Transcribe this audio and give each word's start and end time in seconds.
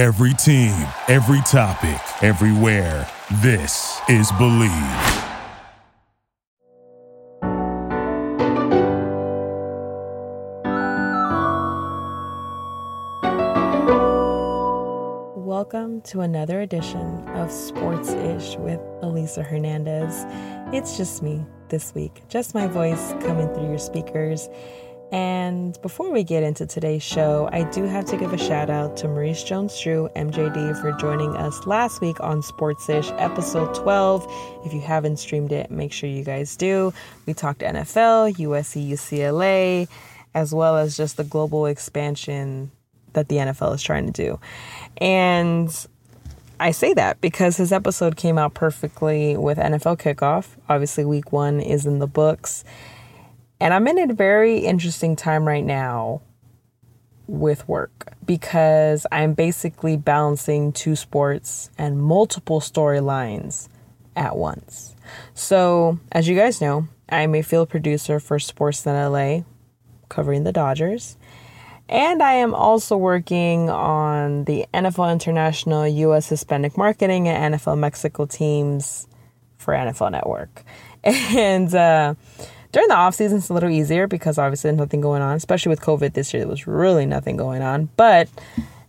Every 0.00 0.32
team, 0.32 0.72
every 1.08 1.42
topic, 1.42 2.00
everywhere. 2.22 3.06
This 3.42 4.00
is 4.08 4.32
Bleav. 4.32 5.26
Welcome 15.36 16.00
to 16.04 16.22
another 16.22 16.62
edition 16.62 17.28
of 17.34 17.50
Sportsish 17.50 18.58
with 18.58 18.80
Elisa 19.02 19.42
Hernandez. 19.42 20.24
It's 20.72 20.96
just 20.96 21.22
me 21.22 21.44
this 21.68 21.94
week, 21.94 22.22
just 22.26 22.54
my 22.54 22.66
voice 22.66 23.12
coming 23.20 23.52
through 23.52 23.68
your 23.68 23.78
speakers. 23.78 24.48
And 25.12 25.80
before 25.82 26.12
we 26.12 26.22
get 26.22 26.44
into 26.44 26.66
today's 26.66 27.02
show, 27.02 27.48
I 27.52 27.64
do 27.70 27.84
have 27.84 28.04
to 28.06 28.16
give 28.16 28.32
a 28.32 28.38
shout 28.38 28.70
out 28.70 28.96
to 28.98 29.08
Maurice 29.08 29.42
Jones 29.42 29.78
Drew, 29.80 30.08
MJD, 30.14 30.80
for 30.80 30.92
joining 30.92 31.34
us 31.36 31.66
last 31.66 32.00
week 32.00 32.20
on 32.20 32.42
Sportsish 32.42 33.12
episode 33.20 33.74
12. 33.74 34.24
If 34.64 34.72
you 34.72 34.80
haven't 34.80 35.16
streamed 35.16 35.50
it, 35.50 35.68
make 35.68 35.92
sure 35.92 36.08
you 36.08 36.22
guys 36.22 36.56
do. 36.56 36.92
We 37.26 37.34
talked 37.34 37.60
NFL, 37.60 38.36
USC, 38.36 38.88
UCLA, 38.88 39.88
as 40.32 40.54
well 40.54 40.76
as 40.76 40.96
just 40.96 41.16
the 41.16 41.24
global 41.24 41.66
expansion 41.66 42.70
that 43.14 43.28
the 43.28 43.36
NFL 43.36 43.74
is 43.74 43.82
trying 43.82 44.06
to 44.06 44.12
do. 44.12 44.38
And 44.98 45.86
I 46.60 46.70
say 46.70 46.94
that 46.94 47.20
because 47.20 47.56
his 47.56 47.72
episode 47.72 48.16
came 48.16 48.38
out 48.38 48.54
perfectly 48.54 49.36
with 49.36 49.58
NFL 49.58 49.98
kickoff. 49.98 50.50
Obviously, 50.68 51.04
week 51.04 51.32
one 51.32 51.58
is 51.58 51.84
in 51.84 51.98
the 51.98 52.06
books. 52.06 52.62
And 53.60 53.74
I'm 53.74 53.86
in 53.86 54.10
a 54.10 54.14
very 54.14 54.58
interesting 54.58 55.16
time 55.16 55.46
right 55.46 55.64
now 55.64 56.22
with 57.26 57.68
work 57.68 58.14
because 58.24 59.06
I'm 59.12 59.34
basically 59.34 59.96
balancing 59.96 60.72
two 60.72 60.96
sports 60.96 61.70
and 61.78 62.02
multiple 62.02 62.60
storylines 62.60 63.68
at 64.16 64.36
once. 64.36 64.96
So, 65.34 65.98
as 66.12 66.28
you 66.28 66.36
guys 66.36 66.60
know, 66.60 66.88
I'm 67.08 67.34
a 67.34 67.42
field 67.42 67.68
producer 67.68 68.18
for 68.18 68.38
Sportsnet 68.38 69.10
LA 69.10 69.44
covering 70.08 70.44
the 70.44 70.52
Dodgers. 70.52 71.16
And 71.88 72.22
I 72.22 72.34
am 72.34 72.54
also 72.54 72.96
working 72.96 73.68
on 73.68 74.44
the 74.44 74.64
NFL 74.72 75.12
International 75.12 75.88
US 75.88 76.28
Hispanic 76.28 76.76
Marketing 76.76 77.28
and 77.28 77.54
NFL 77.54 77.78
Mexico 77.78 78.26
teams 78.26 79.08
for 79.56 79.74
NFL 79.74 80.12
Network. 80.12 80.64
And 81.02 81.74
uh, 81.74 82.14
during 82.72 82.88
the 82.88 82.94
off 82.94 83.14
season, 83.14 83.38
it's 83.38 83.48
a 83.48 83.54
little 83.54 83.70
easier 83.70 84.06
because 84.06 84.38
obviously 84.38 84.72
nothing 84.72 85.00
going 85.00 85.22
on, 85.22 85.36
especially 85.36 85.70
with 85.70 85.80
COVID 85.80 86.12
this 86.12 86.32
year. 86.32 86.42
There 86.42 86.48
was 86.48 86.66
really 86.66 87.06
nothing 87.06 87.36
going 87.36 87.62
on. 87.62 87.90
But 87.96 88.28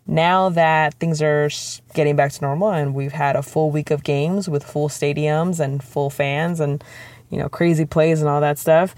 now 0.06 0.50
that 0.50 0.94
things 0.96 1.22
are 1.22 1.50
getting 1.94 2.16
back 2.16 2.32
to 2.34 2.42
normal 2.42 2.72
and 2.72 2.94
we've 2.94 3.12
had 3.12 3.36
a 3.36 3.42
full 3.42 3.72
week 3.72 3.92
of 3.92 4.04
games 4.04 4.48
with 4.48 4.64
full 4.64 4.90
stadiums 4.90 5.60
and 5.60 5.84
full 5.84 6.10
fans 6.10 6.60
and 6.60 6.84
you 7.30 7.38
know 7.38 7.50
crazy 7.50 7.86
plays 7.86 8.22
and 8.22 8.30
all 8.30 8.42
that 8.42 8.60
stuff, 8.60 8.94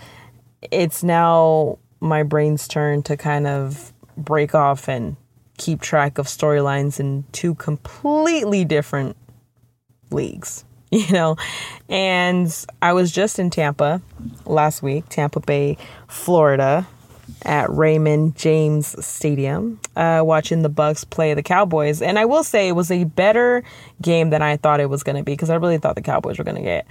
it's 0.71 1.03
now 1.03 1.77
my 1.99 2.23
brain's 2.23 2.67
turn 2.67 3.03
to 3.03 3.15
kind 3.15 3.47
of 3.47 3.93
break 4.17 4.53
off 4.53 4.89
and 4.89 5.15
keep 5.57 5.81
track 5.81 6.17
of 6.17 6.27
storylines 6.27 6.99
in 6.99 7.23
two 7.31 7.55
completely 7.55 8.65
different 8.65 9.15
leagues. 10.11 10.65
you 11.07 11.11
know. 11.11 11.35
And 11.89 12.65
I 12.81 12.93
was 12.93 13.11
just 13.11 13.39
in 13.39 13.49
Tampa 13.49 14.01
last 14.45 14.83
week, 14.83 15.05
Tampa 15.09 15.39
Bay, 15.39 15.77
Florida, 16.07 16.87
at 17.43 17.69
Raymond 17.69 18.35
James 18.35 19.03
Stadium, 19.05 19.79
uh, 19.95 20.21
watching 20.23 20.61
the 20.61 20.69
Bucs 20.69 21.09
play 21.09 21.33
the 21.33 21.43
Cowboys. 21.43 22.01
And 22.01 22.19
I 22.19 22.25
will 22.25 22.43
say 22.43 22.67
it 22.67 22.73
was 22.73 22.91
a 22.91 23.03
better 23.05 23.63
game 24.01 24.29
than 24.29 24.41
I 24.41 24.57
thought 24.57 24.79
it 24.79 24.89
was 24.89 25.03
going 25.03 25.15
to 25.17 25.23
be 25.23 25.33
because 25.33 25.49
I 25.49 25.55
really 25.55 25.77
thought 25.77 25.95
the 25.95 26.01
Cowboys 26.01 26.37
were 26.37 26.43
going 26.43 26.57
to 26.57 26.63
get 26.63 26.85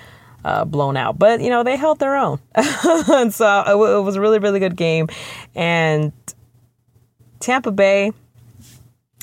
uh, 0.45 0.65
blown 0.65 0.97
out. 0.97 1.19
But 1.19 1.41
you 1.41 1.51
know 1.51 1.63
they 1.63 1.77
held 1.77 2.01
their 2.01 2.17
own, 2.17 2.41
and 2.55 3.33
so 3.35 3.63
it, 3.67 3.99
it 3.99 4.03
was 4.03 4.17
a 4.17 4.21
really 4.21 4.41
really 4.41 4.59
good 4.59 4.77
game. 4.77 5.09
And 5.55 6.13
Tampa 7.39 7.71
Bay, 7.71 8.13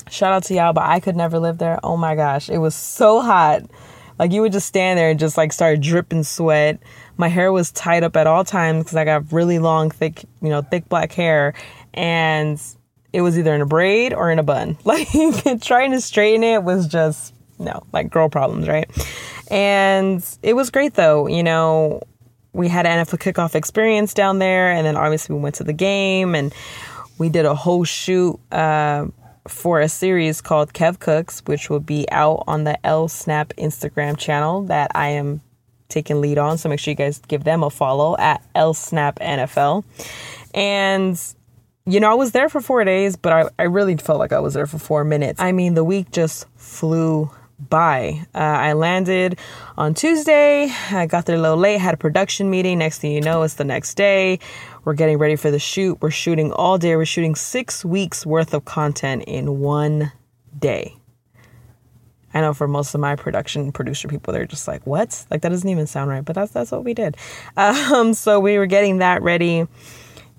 shout 0.08 0.32
out 0.32 0.44
to 0.44 0.54
y'all, 0.54 0.72
but 0.72 0.84
I 0.84 1.00
could 1.00 1.16
never 1.16 1.38
live 1.38 1.58
there. 1.58 1.78
Oh 1.84 1.98
my 1.98 2.14
gosh, 2.14 2.48
it 2.48 2.58
was 2.58 2.74
so 2.74 3.20
hot 3.20 3.62
like 4.20 4.32
you 4.32 4.42
would 4.42 4.52
just 4.52 4.66
stand 4.66 4.98
there 4.98 5.08
and 5.08 5.18
just 5.18 5.38
like 5.38 5.50
start 5.50 5.80
dripping 5.80 6.24
sweat. 6.24 6.78
My 7.16 7.28
hair 7.28 7.50
was 7.50 7.72
tied 7.72 8.04
up 8.04 8.16
at 8.16 8.26
all 8.26 8.44
times 8.44 8.84
because 8.84 8.96
I 8.96 9.06
got 9.06 9.32
really 9.32 9.58
long, 9.58 9.90
thick, 9.90 10.22
you 10.42 10.50
know, 10.50 10.60
thick 10.60 10.90
black 10.90 11.10
hair, 11.12 11.54
and 11.94 12.62
it 13.14 13.22
was 13.22 13.38
either 13.38 13.54
in 13.54 13.62
a 13.62 13.66
braid 13.66 14.12
or 14.12 14.30
in 14.30 14.38
a 14.38 14.42
bun. 14.42 14.76
Like 14.84 15.08
trying 15.62 15.92
to 15.92 16.02
straighten 16.02 16.44
it 16.44 16.62
was 16.62 16.86
just 16.86 17.32
no, 17.58 17.82
like 17.94 18.10
girl 18.10 18.28
problems, 18.28 18.68
right? 18.68 18.90
And 19.50 20.22
it 20.42 20.52
was 20.52 20.68
great 20.70 20.94
though, 20.94 21.26
you 21.26 21.42
know. 21.42 22.02
We 22.52 22.68
had 22.68 22.84
an 22.84 23.06
NFL 23.06 23.20
kickoff 23.20 23.54
experience 23.54 24.12
down 24.12 24.38
there, 24.38 24.70
and 24.70 24.84
then 24.84 24.98
obviously 24.98 25.34
we 25.34 25.40
went 25.40 25.54
to 25.56 25.64
the 25.64 25.72
game 25.72 26.34
and 26.34 26.52
we 27.16 27.30
did 27.30 27.46
a 27.46 27.54
whole 27.54 27.84
shoot. 27.84 28.38
Uh, 28.52 29.06
for 29.48 29.80
a 29.80 29.88
series 29.88 30.40
called 30.40 30.72
Kev 30.72 30.98
Cooks, 30.98 31.40
which 31.46 31.70
will 31.70 31.80
be 31.80 32.06
out 32.10 32.44
on 32.46 32.64
the 32.64 32.84
L 32.86 33.08
Snap 33.08 33.52
Instagram 33.56 34.16
channel 34.16 34.62
that 34.64 34.90
I 34.94 35.08
am 35.08 35.40
taking 35.88 36.20
lead 36.20 36.38
on. 36.38 36.58
So 36.58 36.68
make 36.68 36.78
sure 36.78 36.92
you 36.92 36.96
guys 36.96 37.18
give 37.28 37.44
them 37.44 37.62
a 37.62 37.70
follow 37.70 38.16
at 38.18 38.44
L 38.54 38.74
Snap 38.74 39.18
NFL. 39.18 39.84
And 40.54 41.20
you 41.86 41.98
know, 41.98 42.10
I 42.10 42.14
was 42.14 42.32
there 42.32 42.48
for 42.48 42.60
four 42.60 42.84
days, 42.84 43.16
but 43.16 43.32
I, 43.32 43.48
I 43.58 43.62
really 43.64 43.96
felt 43.96 44.18
like 44.18 44.32
I 44.32 44.40
was 44.40 44.54
there 44.54 44.66
for 44.66 44.78
four 44.78 45.02
minutes. 45.02 45.40
I 45.40 45.52
mean, 45.52 45.74
the 45.74 45.84
week 45.84 46.12
just 46.12 46.46
flew 46.56 47.30
by. 47.70 48.26
Uh, 48.34 48.38
I 48.38 48.72
landed 48.74 49.38
on 49.78 49.94
Tuesday. 49.94 50.70
I 50.90 51.06
got 51.06 51.26
there 51.26 51.36
a 51.36 51.40
little 51.40 51.56
late, 51.56 51.78
had 51.78 51.94
a 51.94 51.96
production 51.96 52.50
meeting. 52.50 52.78
Next 52.78 52.98
thing 52.98 53.12
you 53.12 53.20
know, 53.20 53.42
it's 53.42 53.54
the 53.54 53.64
next 53.64 53.94
day. 53.94 54.40
We're 54.84 54.94
getting 54.94 55.18
ready 55.18 55.36
for 55.36 55.50
the 55.50 55.58
shoot. 55.58 55.98
We're 56.00 56.10
shooting 56.10 56.52
all 56.52 56.76
day. 56.76 56.96
We're 56.96 57.06
shooting 57.06 57.34
six 57.34 57.84
weeks 57.84 58.26
worth 58.26 58.52
of 58.52 58.64
content 58.64 59.24
in 59.26 59.60
one 59.60 60.12
day. 60.58 60.96
I 62.32 62.40
know 62.40 62.54
for 62.54 62.68
most 62.68 62.94
of 62.94 63.00
my 63.00 63.16
production 63.16 63.72
producer 63.72 64.08
people, 64.08 64.32
they're 64.32 64.46
just 64.46 64.68
like, 64.68 64.86
"What? 64.86 65.24
Like 65.30 65.42
that 65.42 65.48
doesn't 65.48 65.68
even 65.68 65.86
sound 65.86 66.10
right." 66.10 66.24
But 66.24 66.36
that's 66.36 66.52
that's 66.52 66.70
what 66.70 66.84
we 66.84 66.94
did. 66.94 67.16
Um, 67.56 68.14
so 68.14 68.40
we 68.40 68.56
were 68.56 68.66
getting 68.66 68.98
that 68.98 69.22
ready, 69.22 69.66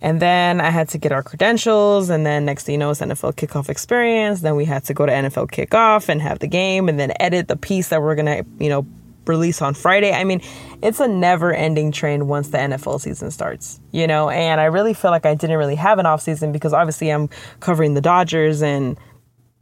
and 0.02 0.20
then 0.20 0.60
I 0.60 0.70
had 0.70 0.90
to 0.90 0.98
get 0.98 1.12
our 1.12 1.24
credentials, 1.24 2.10
and 2.10 2.26
then 2.26 2.46
next 2.46 2.64
thing 2.64 2.74
you 2.74 2.80
know, 2.80 2.90
it's 2.90 3.02
NFL 3.02 3.36
kickoff 3.36 3.70
experience. 3.70 4.42
Then 4.42 4.56
we 4.56 4.66
had 4.66 4.84
to 4.86 4.94
go 4.94 5.06
to 5.06 5.12
NFL 5.12 5.52
kickoff 5.52 6.10
and 6.10 6.22
have 6.22 6.40
the 6.40 6.48
game, 6.48 6.90
and 6.90 7.00
then 7.00 7.14
edit 7.20 7.48
the 7.48 7.56
piece 7.56 7.90
that 7.90 8.02
we're 8.02 8.16
gonna, 8.16 8.44
you 8.60 8.70
know, 8.70 8.86
release 9.26 9.62
on 9.62 9.74
Friday. 9.74 10.12
I 10.12 10.24
mean, 10.24 10.42
it's 10.82 11.00
a 11.00 11.08
never 11.08 11.54
ending 11.54 11.92
train 11.92 12.28
once 12.28 12.50
the 12.50 12.58
NFL 12.58 13.02
season 13.02 13.32
starts, 13.32 13.80
you 13.92 14.08
know, 14.08 14.30
and 14.30 14.60
I 14.60 14.66
really 14.66 14.94
feel 14.94 15.12
like 15.12 15.26
I 15.26 15.36
didn't 15.36 15.58
really 15.58 15.76
have 15.76 16.00
an 16.00 16.06
off 16.06 16.22
season 16.22 16.52
because 16.52 16.74
obviously 16.74 17.10
I'm 17.10 17.30
covering 17.60 17.94
the 17.94 18.02
Dodgers 18.02 18.62
and 18.62 19.00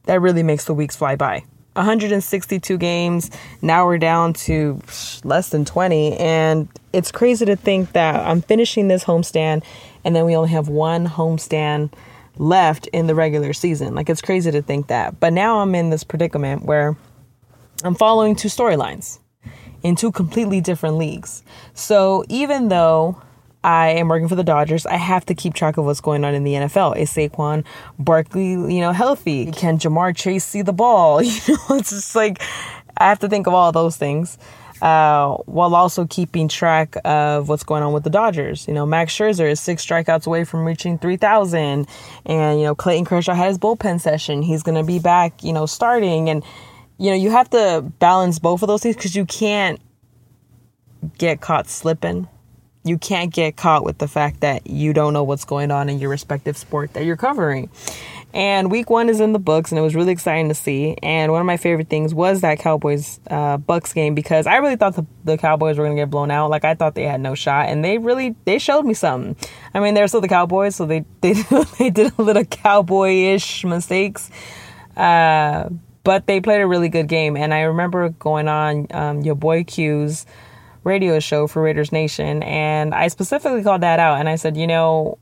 that 0.05 0.21
really 0.21 0.43
makes 0.43 0.65
the 0.65 0.73
weeks 0.73 0.95
fly 0.95 1.15
by. 1.15 1.43
162 1.73 2.77
games. 2.77 3.29
Now 3.61 3.85
we're 3.85 3.99
down 3.99 4.33
to 4.33 4.81
less 5.23 5.49
than 5.49 5.65
20. 5.65 6.17
And 6.17 6.67
it's 6.93 7.11
crazy 7.11 7.45
to 7.45 7.55
think 7.55 7.93
that 7.93 8.15
I'm 8.15 8.41
finishing 8.41 8.87
this 8.87 9.03
homestand 9.03 9.63
and 10.03 10.15
then 10.15 10.25
we 10.25 10.35
only 10.35 10.49
have 10.49 10.67
one 10.67 11.07
homestand 11.07 11.91
left 12.37 12.87
in 12.87 13.07
the 13.07 13.15
regular 13.15 13.53
season. 13.53 13.95
Like 13.95 14.09
it's 14.09 14.21
crazy 14.21 14.51
to 14.51 14.61
think 14.61 14.87
that. 14.87 15.19
But 15.19 15.33
now 15.33 15.59
I'm 15.59 15.75
in 15.75 15.89
this 15.89 16.03
predicament 16.03 16.63
where 16.63 16.95
I'm 17.83 17.95
following 17.95 18.35
two 18.35 18.47
storylines 18.47 19.19
in 19.83 19.95
two 19.95 20.11
completely 20.11 20.61
different 20.61 20.97
leagues. 20.97 21.43
So 21.73 22.23
even 22.29 22.69
though 22.69 23.21
I 23.63 23.89
am 23.89 24.07
working 24.07 24.27
for 24.29 24.35
the 24.35 24.43
Dodgers, 24.43 24.85
I 24.85 24.95
have 24.95 25.25
to 25.27 25.35
keep 25.35 25.53
track 25.53 25.77
of 25.77 25.85
what's 25.85 26.01
going 26.01 26.23
on 26.23 26.33
in 26.33 26.43
the 26.43 26.53
NFL. 26.53 26.97
Is 26.97 27.11
Saquon 27.11 27.65
Barkley, 27.97 28.51
you 28.51 28.79
know, 28.79 28.93
healthy? 28.93 29.51
Can 29.51 29.77
Ja'Marr 29.77 30.15
Chase 30.15 30.45
see 30.45 30.61
the 30.61 30.73
ball? 30.73 31.21
You 31.23 31.53
know, 31.53 31.77
it's 31.77 31.89
just 31.89 32.15
like 32.15 32.41
I 32.97 33.07
have 33.07 33.19
to 33.19 33.29
think 33.29 33.47
of 33.47 33.53
all 33.53 33.71
those 33.71 33.97
things. 33.97 34.37
Uh, 34.81 35.35
while 35.45 35.75
also 35.75 36.05
keeping 36.05 36.47
track 36.47 36.95
of 37.03 37.49
what's 37.49 37.63
going 37.63 37.83
on 37.83 37.91
with 37.91 38.03
the 38.03 38.09
Dodgers. 38.09 38.67
You 38.67 38.73
know, 38.73 38.85
Max 38.85 39.13
Scherzer 39.13 39.49
is 39.49 39.59
six 39.59 39.85
strikeouts 39.85 40.25
away 40.25 40.45
from 40.45 40.65
reaching 40.65 40.97
3,000. 40.97 41.85
And, 42.25 42.59
you 42.59 42.65
know, 42.65 42.75
Clayton 42.75 43.05
Kershaw 43.05 43.33
had 43.33 43.49
his 43.49 43.57
bullpen 43.57 43.99
session. 43.99 44.41
He's 44.41 44.63
going 44.63 44.77
to 44.77 44.83
be 44.83 44.99
back, 44.99 45.43
you 45.43 45.51
know, 45.51 45.65
starting. 45.65 46.29
And, 46.29 46.43
you 46.97 47.09
know, 47.09 47.15
you 47.15 47.31
have 47.31 47.49
to 47.49 47.83
balance 47.99 48.39
both 48.39 48.61
of 48.61 48.67
those 48.67 48.81
things 48.81 48.95
because 48.95 49.15
you 49.15 49.25
can't 49.25 49.81
get 51.17 51.41
caught 51.41 51.67
slipping. 51.67 52.27
You 52.83 52.97
can't 52.97 53.33
get 53.33 53.57
caught 53.57 53.83
with 53.83 53.97
the 53.97 54.07
fact 54.07 54.39
that 54.41 54.67
you 54.67 54.93
don't 54.93 55.13
know 55.13 55.23
what's 55.23 55.45
going 55.45 55.69
on 55.69 55.89
in 55.89 55.99
your 55.99 56.09
respective 56.09 56.57
sport 56.57 56.93
that 56.93 57.03
you're 57.03 57.17
covering. 57.17 57.69
And 58.33 58.69
week 58.69 58.89
one 58.89 59.09
is 59.09 59.19
in 59.19 59.33
the 59.33 59.39
books, 59.39 59.71
and 59.71 59.79
it 59.79 59.81
was 59.81 59.95
really 59.95 60.11
exciting 60.11 60.49
to 60.49 60.55
see. 60.55 60.95
And 61.01 61.31
one 61.31 61.41
of 61.41 61.47
my 61.47 61.57
favorite 61.57 61.89
things 61.89 62.13
was 62.13 62.41
that 62.41 62.59
Cowboys 62.59 63.19
uh, 63.29 63.57
Bucs 63.57 63.93
game 63.93 64.13
because 64.13 64.45
I 64.45 64.57
really 64.57 64.75
thought 64.75 64.95
the, 64.95 65.05
the 65.23 65.37
Cowboys 65.37 65.77
were 65.77 65.85
going 65.85 65.97
to 65.97 66.01
get 66.01 66.11
blown 66.11 66.29
out. 66.29 66.51
Like 66.51 66.63
I 66.63 66.75
thought 66.75 66.93
they 66.93 67.05
had 67.05 67.21
no 67.21 67.33
shot, 67.33 67.69
and 67.69 67.83
they 67.83 67.97
really 67.97 68.35
they 68.45 68.59
showed 68.59 68.85
me 68.85 68.93
something. 68.93 69.35
I 69.73 69.79
mean, 69.79 69.95
they're 69.95 70.07
still 70.07 70.21
the 70.21 70.27
Cowboys, 70.27 70.75
so 70.75 70.85
they 70.85 71.05
they 71.21 71.33
they 71.79 71.89
did 71.89 72.13
a 72.17 72.21
little 72.21 72.45
cowboy-ish 72.45 73.65
mistakes. 73.65 74.29
Uh, 74.95 75.69
but 76.03 76.27
they 76.27 76.41
played 76.41 76.61
a 76.61 76.67
really 76.67 76.89
good 76.89 77.07
game. 77.07 77.35
And 77.35 77.53
I 77.53 77.61
remember 77.61 78.09
going 78.09 78.47
on 78.47 78.87
um, 78.91 79.21
your 79.21 79.35
boy 79.35 79.63
Q's 79.63 80.25
radio 80.83 81.19
show 81.19 81.47
for 81.47 81.61
Raiders 81.61 81.91
Nation, 81.91 82.43
and 82.43 82.93
I 82.93 83.07
specifically 83.07 83.63
called 83.63 83.81
that 83.81 83.99
out. 83.99 84.19
And 84.19 84.29
I 84.29 84.35
said, 84.35 84.57
you 84.57 84.67
know, 84.67 85.19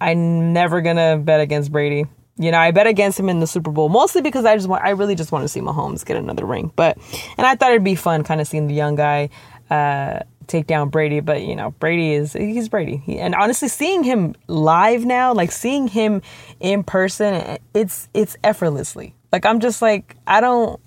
I'm 0.00 0.52
never 0.52 0.80
gonna 0.80 1.18
bet 1.18 1.40
against 1.40 1.72
Brady. 1.72 2.06
You 2.38 2.50
know, 2.50 2.58
I 2.58 2.70
bet 2.70 2.86
against 2.86 3.20
him 3.20 3.28
in 3.28 3.40
the 3.40 3.46
Super 3.46 3.70
Bowl 3.70 3.90
mostly 3.90 4.22
because 4.22 4.46
I 4.46 4.56
just 4.56 4.66
want, 4.66 4.82
I 4.82 4.90
really 4.90 5.14
just 5.14 5.30
want 5.30 5.44
to 5.44 5.48
see 5.48 5.60
Mahomes 5.60 6.04
get 6.06 6.16
another 6.16 6.46
ring. 6.46 6.72
But 6.74 6.96
and 7.36 7.46
I 7.46 7.54
thought 7.54 7.70
it'd 7.70 7.84
be 7.84 7.94
fun, 7.94 8.24
kind 8.24 8.40
of 8.40 8.46
seeing 8.46 8.66
the 8.66 8.74
young 8.74 8.94
guy 8.94 9.28
uh, 9.68 10.20
take 10.46 10.66
down 10.66 10.88
Brady. 10.88 11.20
But 11.20 11.42
you 11.42 11.54
know, 11.54 11.72
Brady 11.72 12.14
is 12.14 12.32
he's 12.32 12.68
Brady, 12.68 12.96
he, 12.98 13.18
and 13.18 13.34
honestly, 13.34 13.68
seeing 13.68 14.02
him 14.04 14.34
live 14.46 15.04
now, 15.04 15.34
like 15.34 15.52
seeing 15.52 15.88
him 15.88 16.22
in 16.60 16.82
person, 16.82 17.58
it's 17.74 18.08
it's 18.14 18.36
effortlessly. 18.42 19.14
Like 19.32 19.44
I'm 19.44 19.60
just 19.60 19.82
like 19.82 20.16
I 20.26 20.40
don't. 20.40 20.80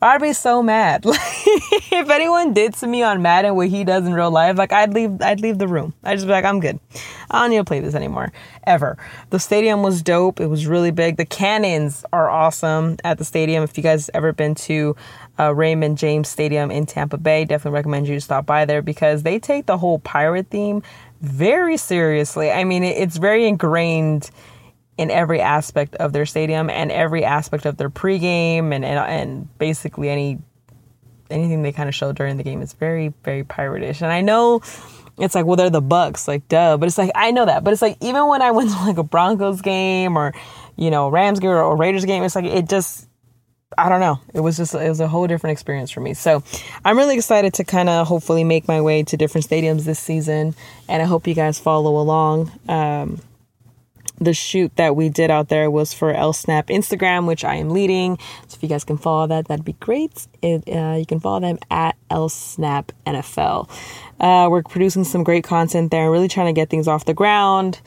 I'd 0.00 0.20
be 0.20 0.32
so 0.32 0.62
mad. 0.62 1.04
If 1.90 2.10
anyone 2.10 2.52
did 2.52 2.74
to 2.74 2.86
me 2.86 3.02
on 3.02 3.22
Madden 3.22 3.56
what 3.56 3.68
he 3.68 3.82
does 3.82 4.06
in 4.06 4.12
real 4.12 4.30
life, 4.30 4.56
like 4.56 4.72
I'd 4.72 4.92
leave 4.92 5.20
I'd 5.22 5.40
leave 5.40 5.58
the 5.58 5.66
room. 5.66 5.94
I'd 6.04 6.14
just 6.14 6.26
be 6.26 6.32
like, 6.32 6.44
I'm 6.44 6.60
good. 6.60 6.78
I 7.30 7.40
don't 7.40 7.50
need 7.50 7.56
to 7.56 7.64
play 7.64 7.80
this 7.80 7.94
anymore. 7.94 8.30
Ever. 8.64 8.96
The 9.30 9.40
stadium 9.40 9.82
was 9.82 10.02
dope. 10.02 10.38
It 10.38 10.46
was 10.46 10.66
really 10.66 10.90
big. 10.90 11.16
The 11.16 11.24
cannons 11.24 12.04
are 12.12 12.28
awesome 12.28 12.98
at 13.04 13.18
the 13.18 13.24
stadium. 13.24 13.64
If 13.64 13.76
you 13.76 13.82
guys 13.82 14.10
ever 14.14 14.32
been 14.32 14.54
to 14.54 14.94
uh, 15.38 15.54
Raymond 15.54 15.98
James 15.98 16.28
Stadium 16.28 16.70
in 16.70 16.86
Tampa 16.86 17.16
Bay, 17.16 17.44
definitely 17.44 17.76
recommend 17.76 18.06
you 18.06 18.14
to 18.14 18.20
stop 18.20 18.46
by 18.46 18.64
there 18.64 18.82
because 18.82 19.22
they 19.22 19.38
take 19.38 19.66
the 19.66 19.78
whole 19.78 19.98
pirate 19.98 20.48
theme 20.50 20.82
very 21.20 21.76
seriously. 21.76 22.50
I 22.50 22.64
mean, 22.64 22.84
it's 22.84 23.16
very 23.16 23.46
ingrained 23.46 24.30
in 24.98 25.10
every 25.10 25.40
aspect 25.40 25.94
of 25.96 26.12
their 26.12 26.26
stadium 26.26 26.68
and 26.68 26.90
every 26.90 27.24
aspect 27.24 27.64
of 27.64 27.76
their 27.76 27.88
pregame 27.88 28.74
and 28.74 28.84
and, 28.84 28.98
and 28.98 29.58
basically 29.58 30.10
any 30.10 30.38
anything 31.30 31.62
they 31.62 31.72
kind 31.72 31.88
of 31.88 31.94
show 31.94 32.12
during 32.12 32.36
the 32.36 32.42
game 32.42 32.60
is 32.60 32.74
very 32.74 33.14
very 33.24 33.44
piratish. 33.44 34.02
And 34.02 34.12
I 34.12 34.20
know 34.20 34.60
it's 35.16 35.34
like 35.34 35.46
well 35.46 35.56
they're 35.56 35.70
the 35.70 35.80
Bucs 35.80 36.28
like 36.28 36.48
duh, 36.48 36.76
but 36.76 36.86
it's 36.86 36.98
like 36.98 37.12
I 37.14 37.30
know 37.30 37.46
that, 37.46 37.64
but 37.64 37.72
it's 37.72 37.82
like 37.82 37.96
even 38.00 38.26
when 38.26 38.42
I 38.42 38.50
went 38.50 38.70
to 38.70 38.76
like 38.78 38.98
a 38.98 39.04
Broncos 39.04 39.62
game 39.62 40.18
or 40.18 40.34
you 40.76 40.90
know 40.90 41.08
Rams 41.08 41.38
game 41.38 41.50
or, 41.50 41.62
or 41.62 41.76
Raiders 41.76 42.04
game, 42.04 42.24
it's 42.24 42.34
like 42.34 42.44
it 42.44 42.68
just 42.68 43.08
I 43.76 43.88
don't 43.88 44.00
know. 44.00 44.18
It 44.34 44.40
was 44.40 44.56
just 44.56 44.74
it 44.74 44.88
was 44.88 44.98
a 44.98 45.06
whole 45.06 45.28
different 45.28 45.52
experience 45.52 45.92
for 45.92 46.00
me. 46.00 46.14
So 46.14 46.42
I'm 46.84 46.96
really 46.96 47.14
excited 47.14 47.54
to 47.54 47.64
kind 47.64 47.88
of 47.88 48.08
hopefully 48.08 48.42
make 48.42 48.66
my 48.66 48.80
way 48.80 49.04
to 49.04 49.16
different 49.16 49.46
stadiums 49.46 49.84
this 49.84 50.00
season, 50.00 50.56
and 50.88 51.02
I 51.02 51.04
hope 51.04 51.28
you 51.28 51.34
guys 51.34 51.60
follow 51.60 51.98
along. 51.98 52.50
Um, 52.68 53.20
the 54.20 54.34
shoot 54.34 54.74
that 54.76 54.96
we 54.96 55.08
did 55.08 55.30
out 55.30 55.48
there 55.48 55.70
was 55.70 55.92
for 55.92 56.12
L 56.12 56.32
Snap 56.32 56.68
Instagram, 56.68 57.26
which 57.26 57.44
I 57.44 57.56
am 57.56 57.70
leading. 57.70 58.18
So 58.46 58.56
if 58.56 58.62
you 58.62 58.68
guys 58.68 58.84
can 58.84 58.98
follow 58.98 59.26
that, 59.26 59.48
that'd 59.48 59.64
be 59.64 59.74
great. 59.74 60.26
It, 60.42 60.68
uh, 60.68 60.96
you 60.98 61.06
can 61.06 61.20
follow 61.20 61.40
them 61.40 61.58
at 61.70 61.96
L 62.10 62.28
Snap 62.28 62.92
NFL. 63.06 63.68
Uh, 64.20 64.48
we're 64.50 64.62
producing 64.62 65.04
some 65.04 65.24
great 65.24 65.44
content 65.44 65.90
there, 65.90 66.02
and 66.02 66.12
really 66.12 66.28
trying 66.28 66.46
to 66.46 66.58
get 66.58 66.70
things 66.70 66.88
off 66.88 67.04
the 67.04 67.14
ground. 67.14 67.80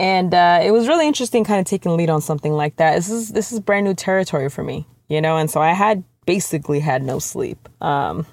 And 0.00 0.34
uh, 0.34 0.60
it 0.62 0.72
was 0.72 0.88
really 0.88 1.06
interesting, 1.06 1.44
kind 1.44 1.60
of 1.60 1.66
taking 1.66 1.96
lead 1.96 2.10
on 2.10 2.20
something 2.20 2.52
like 2.52 2.76
that. 2.76 2.96
This 2.96 3.10
is 3.10 3.30
this 3.30 3.52
is 3.52 3.60
brand 3.60 3.84
new 3.84 3.94
territory 3.94 4.48
for 4.48 4.64
me, 4.64 4.86
you 5.08 5.20
know. 5.20 5.36
And 5.36 5.50
so 5.50 5.60
I 5.60 5.72
had 5.72 6.02
basically 6.26 6.80
had 6.80 7.02
no 7.02 7.18
sleep. 7.18 7.68
Um, 7.82 8.26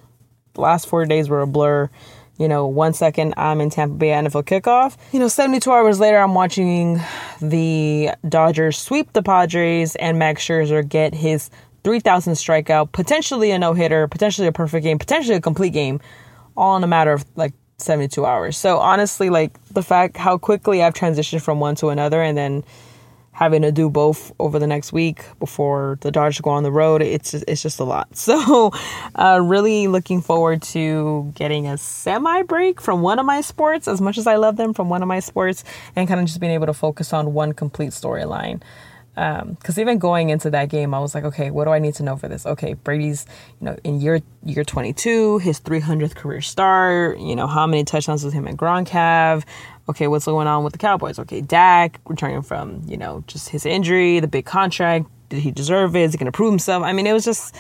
the 0.54 0.62
last 0.62 0.88
four 0.88 1.06
days 1.06 1.30
were 1.30 1.42
a 1.42 1.48
blur 1.48 1.90
you 2.38 2.48
know, 2.48 2.66
one 2.68 2.94
second 2.94 3.34
I'm 3.38 3.62
in 3.62 3.70
Tampa 3.70 3.96
Bay 3.96 4.10
NFL 4.10 4.44
kickoff. 4.44 4.98
You 5.12 5.20
know, 5.20 5.28
72 5.28 5.72
hours 5.72 6.00
later, 6.00 6.18
I'm 6.18 6.34
watching 6.34 7.00
the 7.42 8.12
Dodgers 8.28 8.78
sweep 8.78 9.14
the 9.14 9.22
Padres 9.22 9.96
and 9.96 10.18
Max 10.18 10.44
Scherzer 10.44 10.88
get 10.88 11.14
his 11.14 11.50
3,000 11.84 12.34
strikeout, 12.34 12.92
potentially 12.92 13.52
a 13.52 13.60
no 13.60 13.74
hitter, 13.74 14.08
potentially 14.08 14.48
a 14.48 14.52
perfect 14.52 14.84
game, 14.84 15.00
potentially 15.00 15.36
a 15.36 15.42
complete 15.42 15.74
game, 15.74 16.00
all 16.56 16.78
in 16.78 16.84
a 16.84 16.88
matter 16.88 17.12
of 17.12 17.26
like 17.36 17.54
72 17.78 18.26
hours. 18.26 18.58
So 18.58 18.78
honestly, 18.78 19.30
like 19.30 19.64
the 19.68 19.84
fact 19.84 20.18
how 20.18 20.38
quickly 20.38 20.84
I've 20.84 20.94
transitioned 20.94 21.42
from 21.42 21.60
one 21.60 21.76
to 21.76 21.90
another 21.90 22.22
and 22.22 22.38
then 22.38 22.64
having 23.32 23.62
to 23.62 23.72
do 23.72 23.90
both 23.90 24.32
over 24.40 24.60
the 24.60 24.68
next 24.68 24.92
week 24.92 25.24
before 25.40 25.98
the 26.02 26.12
Dodgers 26.12 26.42
go 26.42 26.52
on 26.52 26.64
the 26.64 26.72
road, 26.72 27.02
it's 27.02 27.32
just, 27.32 27.46
it's 27.48 27.62
just 27.62 27.80
a 27.80 27.84
lot. 27.84 28.08
So, 28.22 28.72
uh, 29.16 29.42
really 29.44 29.88
looking 29.88 30.22
forward 30.22 30.62
to 30.74 31.32
getting 31.36 31.68
a 31.68 31.78
semi 31.78 32.44
break 32.44 32.80
from 32.80 33.02
one 33.02 33.20
of 33.20 33.26
my 33.26 33.42
sports, 33.42 33.88
as 33.88 34.00
much 34.00 34.18
as 34.18 34.28
I 34.28 34.36
love 34.36 34.58
them 34.58 34.74
from 34.74 34.90
one 34.90 35.02
of 35.02 35.08
my 35.08 35.20
sports, 35.20 35.64
and 35.96 36.08
kind 36.08 36.20
of 36.20 36.28
just 36.28 36.40
being 36.40 36.54
able 36.54 36.68
to 36.68 36.74
focus 36.74 37.14
on 37.14 37.34
one 37.34 37.54
complete 37.54 37.90
storyline. 37.90 38.62
Because 39.14 39.78
um, 39.78 39.82
even 39.82 40.00
going 40.00 40.30
into 40.30 40.50
that 40.52 40.70
game, 40.70 40.94
I 40.94 41.00
was 41.00 41.14
like, 41.14 41.26
okay, 41.26 41.52
what 41.52 41.66
do 41.66 41.72
I 41.72 41.80
need 41.80 41.96
to 41.96 42.04
know 42.04 42.16
for 42.16 42.30
this? 42.30 42.46
Okay, 42.46 42.74
Brady's, 42.74 43.26
you 43.60 43.66
know, 43.66 43.78
in 43.84 44.00
year 44.00 44.22
year 44.46 44.64
22, 44.64 45.40
his 45.40 45.60
300th 45.60 46.16
career 46.16 46.42
start. 46.42 47.20
You 47.20 47.36
know, 47.36 47.48
how 47.48 47.68
many 47.68 47.84
touchdowns 47.84 48.24
does 48.24 48.34
him 48.34 48.48
and 48.48 48.58
Gronk 48.58 48.88
have? 48.90 49.46
okay, 49.92 50.08
what's 50.08 50.26
going 50.26 50.48
on 50.48 50.64
with 50.64 50.74
the 50.74 50.80
Cowboys? 50.80 51.20
Okay, 51.20 51.42
Dak 51.42 52.00
returning 52.06 52.42
from, 52.42 52.82
you 52.88 52.98
know, 52.98 53.24
just 53.28 53.50
his 53.50 53.66
injury, 53.66 54.20
the 54.20 54.28
big 54.28 54.46
contract. 54.46 55.06
Did 55.30 55.40
he 55.40 55.52
deserve 55.52 55.96
it? 55.96 56.02
Is 56.02 56.12
he 56.14 56.18
going 56.18 56.32
to 56.32 56.36
prove 56.36 56.52
himself? 56.52 56.84
I 56.84 56.94
mean, 56.94 57.08
it 57.08 57.14
was 57.14 57.24
just, 57.24 57.56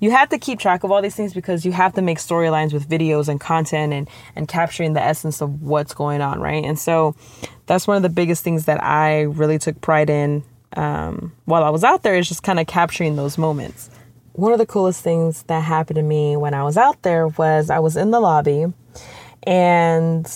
you 0.00 0.10
have 0.10 0.28
to 0.30 0.38
keep 0.38 0.58
track 0.58 0.84
of 0.84 0.90
all 0.90 1.02
these 1.02 1.14
things 1.14 1.34
because 1.34 1.64
you 1.64 1.72
have 1.72 1.92
to 1.94 2.02
make 2.02 2.18
storylines 2.18 2.72
with 2.72 2.88
videos 2.88 3.28
and 3.28 3.40
content 3.40 3.92
and, 3.92 4.08
and 4.34 4.48
capturing 4.48 4.94
the 4.94 5.02
essence 5.02 5.40
of 5.40 5.62
what's 5.62 5.94
going 5.94 6.20
on, 6.20 6.40
right? 6.40 6.64
And 6.64 6.78
so 6.78 7.14
that's 7.66 7.86
one 7.86 7.96
of 7.96 8.02
the 8.02 8.08
biggest 8.08 8.42
things 8.42 8.64
that 8.66 8.82
I 8.82 9.22
really 9.22 9.58
took 9.58 9.80
pride 9.80 10.10
in 10.10 10.42
um, 10.76 11.32
while 11.44 11.64
I 11.64 11.70
was 11.70 11.84
out 11.84 12.02
there 12.02 12.16
is 12.16 12.28
just 12.28 12.42
kind 12.42 12.60
of 12.60 12.66
capturing 12.66 13.16
those 13.16 13.38
moments. 13.38 13.90
One 14.32 14.52
of 14.52 14.58
the 14.58 14.66
coolest 14.66 15.02
things 15.02 15.42
that 15.44 15.62
happened 15.62 15.96
to 15.96 16.02
me 16.02 16.36
when 16.36 16.54
I 16.54 16.64
was 16.64 16.76
out 16.76 17.02
there 17.02 17.28
was 17.28 17.70
I 17.70 17.78
was 17.78 17.96
in 17.96 18.10
the 18.10 18.20
lobby 18.20 18.66
and 19.44 20.26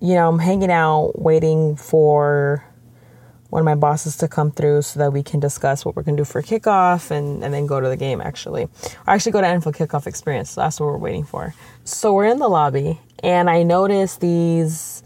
you 0.00 0.14
know, 0.14 0.28
I'm 0.28 0.38
hanging 0.38 0.70
out 0.70 1.18
waiting 1.18 1.76
for 1.76 2.62
one 3.48 3.60
of 3.60 3.64
my 3.64 3.76
bosses 3.76 4.16
to 4.16 4.26
come 4.26 4.50
through 4.50 4.82
so 4.82 4.98
that 4.98 5.12
we 5.12 5.22
can 5.22 5.38
discuss 5.38 5.84
what 5.84 5.94
we're 5.94 6.02
going 6.02 6.16
to 6.16 6.20
do 6.22 6.24
for 6.24 6.42
kickoff 6.42 7.12
and, 7.12 7.44
and 7.44 7.54
then 7.54 7.66
go 7.66 7.80
to 7.80 7.88
the 7.88 7.96
game 7.96 8.20
actually. 8.20 8.64
Or 8.64 9.14
actually 9.14 9.30
go 9.30 9.40
to 9.40 9.46
NFL 9.46 9.76
kickoff 9.76 10.08
experience. 10.08 10.50
So 10.50 10.60
that's 10.60 10.80
what 10.80 10.86
we're 10.86 10.98
waiting 10.98 11.24
for. 11.24 11.54
So 11.84 12.12
we're 12.12 12.26
in 12.26 12.38
the 12.38 12.48
lobby 12.48 13.00
and 13.22 13.48
I 13.48 13.62
noticed 13.62 14.20
these 14.20 15.03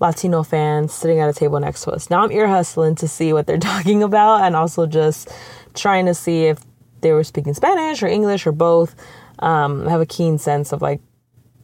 Latino 0.00 0.42
fans 0.42 0.92
sitting 0.92 1.20
at 1.20 1.28
a 1.28 1.32
table 1.32 1.60
next 1.60 1.84
to 1.84 1.92
us. 1.92 2.10
Now 2.10 2.24
I'm 2.24 2.32
ear 2.32 2.48
hustling 2.48 2.94
to 2.96 3.06
see 3.08 3.32
what 3.32 3.46
they're 3.46 3.58
talking 3.72 4.02
about 4.02 4.42
and 4.42 4.56
also 4.56 4.86
just 4.86 5.30
trying 5.74 6.06
to 6.06 6.14
see 6.14 6.46
if 6.46 6.58
they 7.02 7.12
were 7.12 7.24
speaking 7.24 7.54
Spanish 7.54 8.02
or 8.02 8.06
English 8.06 8.46
or 8.46 8.52
both. 8.52 8.94
Um, 9.38 9.86
I 9.86 9.90
have 9.90 10.00
a 10.00 10.06
keen 10.06 10.38
sense 10.38 10.72
of 10.72 10.82
like 10.82 11.00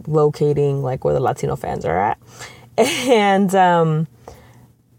locating 0.06 0.82
like 0.82 1.04
where 1.04 1.14
the 1.14 1.20
Latino 1.20 1.56
fans 1.56 1.84
are 1.84 1.98
at. 1.98 2.18
And 2.78 3.54
um, 3.54 4.06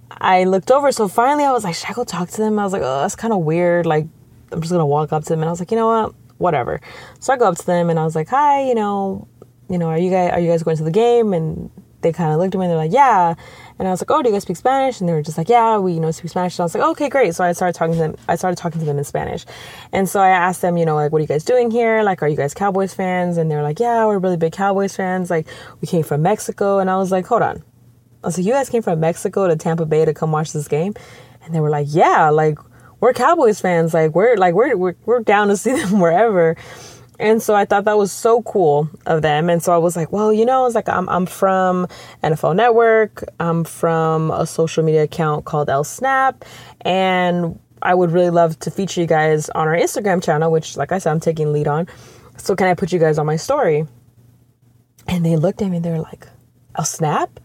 I 0.10 0.46
looked 0.46 0.72
over. 0.72 0.92
So 0.92 1.08
finally, 1.08 1.44
I 1.44 1.52
was 1.52 1.64
like, 1.64 1.76
should 1.76 1.92
I 1.92 1.94
go 1.94 2.04
talk 2.04 2.28
to 2.30 2.38
them? 2.38 2.58
I 2.58 2.64
was 2.64 2.74
like, 2.74 2.82
oh, 2.82 3.02
that's 3.02 3.16
kind 3.16 3.32
of 3.32 3.42
weird. 3.42 3.86
Like, 3.86 4.08
I'm 4.52 4.62
just 4.62 4.72
gonna 4.72 4.86
walk 4.86 5.14
up 5.14 5.24
to 5.26 5.30
them. 5.30 5.42
And 5.42 5.48
I 5.48 5.52
was 5.52 5.60
like, 5.60 5.70
you 5.70 5.78
know 5.78 5.86
what? 5.86 6.16
Whatever. 6.40 6.82
So 7.20 7.34
I 7.34 7.38
go 7.38 7.48
up 7.48 7.58
to 7.58 7.66
them 7.68 7.92
and 7.92 8.00
I 8.00 8.04
was 8.04 8.16
like, 8.16 8.30
hi, 8.30 8.64
you 8.68 8.74
know, 8.74 9.28
you 9.70 9.78
know, 9.78 9.90
are 9.90 9.98
you 9.98 10.10
guys 10.10 10.32
are 10.32 10.40
you 10.40 10.50
guys 10.50 10.64
going 10.64 10.78
to 10.78 10.84
the 10.84 10.90
game? 10.90 11.34
And 11.34 11.70
they 12.02 12.12
kind 12.14 12.32
of 12.32 12.40
looked 12.40 12.54
at 12.54 12.60
me 12.60 12.66
and 12.66 12.72
they're 12.72 12.78
like, 12.78 12.92
yeah. 12.92 13.34
And 13.80 13.88
I 13.88 13.92
was 13.92 14.02
like, 14.02 14.12
oh, 14.12 14.22
do 14.22 14.30
you 14.30 14.36
guys 14.36 14.44
speak 14.44 14.58
Spanish? 14.58 15.00
And 15.00 15.10
they 15.10 15.14
were 15.14 15.22
just 15.22 15.38
like, 15.38 15.50
yeah, 15.50 15.78
we, 15.78 15.94
you 15.94 16.00
know, 16.00 16.12
speak 16.12 16.32
Spanish. 16.32 16.56
And 16.56 16.62
I 16.62 16.66
was 16.66 16.76
like, 16.76 16.84
okay, 16.92 17.10
great. 17.10 17.34
So 17.36 17.44
I 17.44 17.52
started 17.54 17.78
talking 17.78 17.94
to 17.94 18.00
them. 18.00 18.16
I 18.28 18.36
started 18.36 18.58
talking 18.58 18.80
to 18.80 18.86
them 18.86 18.98
in 18.98 19.04
Spanish. 19.04 19.46
And 19.92 20.08
so 20.08 20.20
I 20.20 20.30
asked 20.30 20.62
them, 20.62 20.78
you 20.78 20.86
know, 20.86 20.96
like, 20.96 21.12
what 21.12 21.20
are 21.20 21.22
you 21.22 21.28
guys 21.28 21.44
doing 21.44 21.72
here? 21.72 22.04
Like, 22.04 22.22
are 22.22 22.28
you 22.28 22.38
guys 22.38 22.54
Cowboys 22.54 22.94
fans? 22.94 23.38
And 23.38 23.50
they're 23.50 23.64
like, 23.64 23.80
yeah, 23.80 24.06
we're 24.06 24.20
really 24.20 24.38
big 24.38 24.54
Cowboys 24.54 24.96
fans. 24.96 25.30
Like, 25.30 25.48
we 25.82 25.88
came 25.88 26.04
from 26.04 26.22
Mexico. 26.22 26.80
And 26.80 26.90
I 26.90 26.98
was 26.98 27.12
like, 27.12 27.26
hold 27.26 27.42
on. 27.42 27.64
I 28.24 28.28
was 28.28 28.38
like, 28.38 28.46
you 28.46 28.54
guys 28.54 28.70
came 28.70 28.82
from 28.82 29.00
Mexico 29.00 29.48
to 29.48 29.56
Tampa 29.56 29.86
Bay 29.86 30.06
to 30.06 30.14
come 30.14 30.32
watch 30.32 30.54
this 30.54 30.68
game? 30.68 30.94
And 31.44 31.54
they 31.54 31.60
were 31.60 31.70
like, 31.70 31.88
yeah, 31.90 32.30
like, 32.30 32.58
we're 33.00 33.14
Cowboys 33.14 33.62
fans. 33.62 33.94
Like, 33.94 34.16
we're, 34.16 34.38
like, 34.38 34.54
we're, 34.54 34.76
we're, 34.76 34.96
we're 35.06 35.20
down 35.22 35.48
to 35.50 35.58
see 35.58 35.72
them 35.82 36.00
wherever. 36.00 36.58
And 37.20 37.42
so 37.42 37.56
I 37.56 37.66
thought 37.66 37.86
that 37.86 37.98
was 37.98 38.12
so 38.12 38.44
cool 38.44 38.90
of 39.06 39.22
them. 39.24 39.50
And 39.50 39.62
so 39.62 39.74
I 39.74 39.78
was 39.78 39.96
like, 39.96 40.12
well, 40.12 40.32
you 40.32 40.46
know, 40.46 40.62
I 40.62 40.64
was 40.64 40.76
like, 40.76 40.88
I'm, 40.88 41.10
I'm 41.10 41.26
from 41.26 41.88
NFL 42.24 42.56
Network. 42.56 43.24
I'm 43.40 43.64
from 43.64 44.30
a 44.32 44.46
social 44.46 44.84
media 44.84 45.04
account 45.04 45.46
called 45.46 45.70
L 45.70 45.84
Snap. 45.84 46.46
And 46.82 47.60
I 47.82 47.96
would 47.96 48.12
really 48.12 48.30
love 48.30 48.60
to 48.60 48.72
feature 48.72 49.02
you 49.02 49.08
guys 49.08 49.50
on 49.50 49.68
our 49.68 49.76
Instagram 49.76 50.24
channel, 50.24 50.52
which, 50.52 50.78
like 50.78 50.92
I 50.92 51.00
said, 51.00 51.12
I'm 51.12 51.20
taking 51.20 51.52
lead 51.54 51.68
on. 51.68 51.88
So 52.38 52.56
can 52.56 52.68
I 52.68 52.76
put 52.76 52.92
you 52.92 53.00
guys 53.00 53.18
on 53.18 53.26
my 53.26 53.36
story? 53.36 53.88
And 55.08 55.26
they 55.26 55.38
looked 55.38 55.62
at 55.62 55.70
me, 55.70 55.78
and 55.78 55.86
they 55.86 55.92
were 55.92 56.00
like, 56.00 56.28
L 56.78 56.86
Snap? 56.86 57.40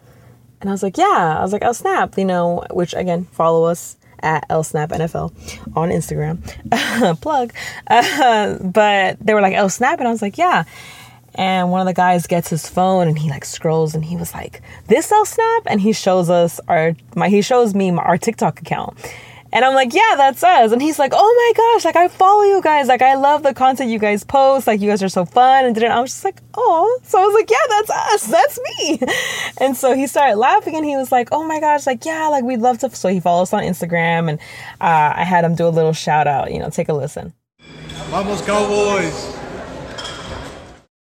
And 0.61 0.69
I 0.69 0.73
was 0.73 0.83
like, 0.83 0.99
yeah. 0.99 1.37
I 1.39 1.43
was 1.43 1.53
like, 1.53 1.63
L 1.63 1.75
Snap, 1.75 2.19
you 2.19 2.25
know, 2.25 2.65
which 2.71 2.93
again, 2.95 3.25
follow 3.25 3.65
us 3.65 3.97
at 4.23 4.49
LSnap 4.49 4.89
NFL 4.89 5.33
on 5.77 5.91
Instagram. 5.91 6.41
Plug. 7.21 7.53
Uh, 7.87 8.59
but 8.61 9.19
they 9.21 9.35
were 9.35 9.41
like, 9.41 9.55
L 9.55 9.69
Snap. 9.69 9.99
And 9.99 10.09
I 10.09 10.11
was 10.11 10.23
like, 10.23 10.39
yeah. 10.39 10.65
And 11.35 11.71
one 11.71 11.81
of 11.81 11.87
the 11.87 11.95
guys 11.95 12.27
gets 12.27 12.51
his 12.51 12.69
phone 12.69 13.09
and 13.09 13.19
he 13.19 13.31
like 13.31 13.45
scrolls 13.45 13.95
and 13.95 14.05
he 14.05 14.17
was 14.17 14.35
like, 14.35 14.61
this 14.89 15.11
L 15.11 15.25
Snap? 15.25 15.63
And 15.67 15.81
he 15.81 15.93
shows 15.93 16.29
us 16.29 16.61
our, 16.69 16.95
my, 17.17 17.29
he 17.29 17.43
shows 17.43 17.75
me 17.75 17.91
our 17.91 18.19
TikTok 18.19 18.61
account. 18.61 18.99
And 19.53 19.65
I'm 19.65 19.75
like, 19.75 19.93
yeah, 19.93 20.15
that's 20.17 20.43
us. 20.43 20.73
And 20.73 20.81
he's 20.81 20.99
like, 20.99 21.13
oh 21.15 21.53
my 21.55 21.57
gosh, 21.57 21.85
like 21.85 21.97
I 21.97 22.09
follow 22.09 22.43
you 22.43 22.63
guys. 22.63 22.89
Like 22.89 23.03
I 23.03 23.15
love 23.15 23.43
the 23.43 23.53
content 23.53 23.91
you 23.91 23.99
guys 23.99 24.25
post. 24.25 24.67
Like 24.67 24.81
you 24.81 24.89
guys 24.89 25.03
are 25.03 25.11
so 25.11 25.27
fun. 25.27 25.67
And 25.67 25.85
I 25.85 26.01
was 26.01 26.11
just 26.11 26.25
like, 26.25 26.41
oh. 26.55 26.99
So 27.05 27.21
I 27.21 27.27
was 27.27 27.35
like, 27.35 27.51
yeah, 27.51 27.57
that's 27.69 27.91
us. 27.91 28.27
That's 28.29 28.59
me. 28.79 29.01
And 29.59 29.77
so 29.77 29.95
he 29.95 30.07
started 30.07 30.37
laughing 30.37 30.75
and 30.75 30.85
he 30.85 30.97
was 30.97 31.13
like, 31.13 31.29
oh 31.31 31.45
my 31.47 31.61
gosh, 31.61 31.87
like, 31.87 32.05
yeah, 32.05 32.29
like 32.29 32.43
we'd 32.43 32.61
love 32.61 32.79
to. 32.79 32.91
So 32.91 33.09
he 33.09 33.21
follows 33.21 33.53
us 33.53 33.53
on 33.53 33.63
Instagram 33.63 34.29
and 34.29 34.41
uh, 34.81 35.13
I 35.15 35.25
had 35.25 35.45
him 35.45 35.55
do 35.55 35.69
a 35.69 35.71
little 35.71 35.93
shout 35.93 36.27
out, 36.27 36.53
you 36.53 36.59
know, 36.59 36.71
take 36.71 36.89
a 36.89 36.95
listen. 36.95 37.33
Vamos 38.11 38.41
Cowboys 38.43 39.43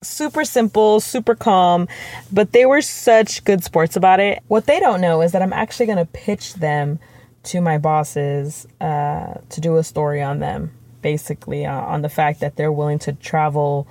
super 0.02 0.45
simple, 0.45 1.00
super 1.00 1.35
calm, 1.35 1.88
but 2.33 2.52
they 2.52 2.66
were 2.66 2.80
such 2.80 3.45
good 3.45 3.62
sports 3.64 3.97
about 3.97 4.21
it. 4.21 4.42
What 4.49 4.66
they 4.66 4.80
don't 4.80 5.00
know 5.00 5.23
is 5.23 5.33
that 5.33 5.42
I'm 5.42 5.52
actually 5.52 5.87
going 5.87 5.99
to 5.99 6.07
pitch 6.07 6.54
them 6.54 6.99
to 7.48 7.60
my 7.60 7.78
bosses 7.78 8.66
uh, 8.80 9.34
to 9.48 9.60
do 9.60 9.76
a 9.76 9.84
story 9.84 10.22
on 10.22 10.38
them, 10.38 10.70
basically, 11.00 11.64
uh, 11.64 11.72
on 11.72 12.02
the 12.02 12.08
fact 12.08 12.40
that 12.40 12.56
they're 12.56 12.72
willing 12.72 12.98
to 13.00 13.12
travel, 13.14 13.88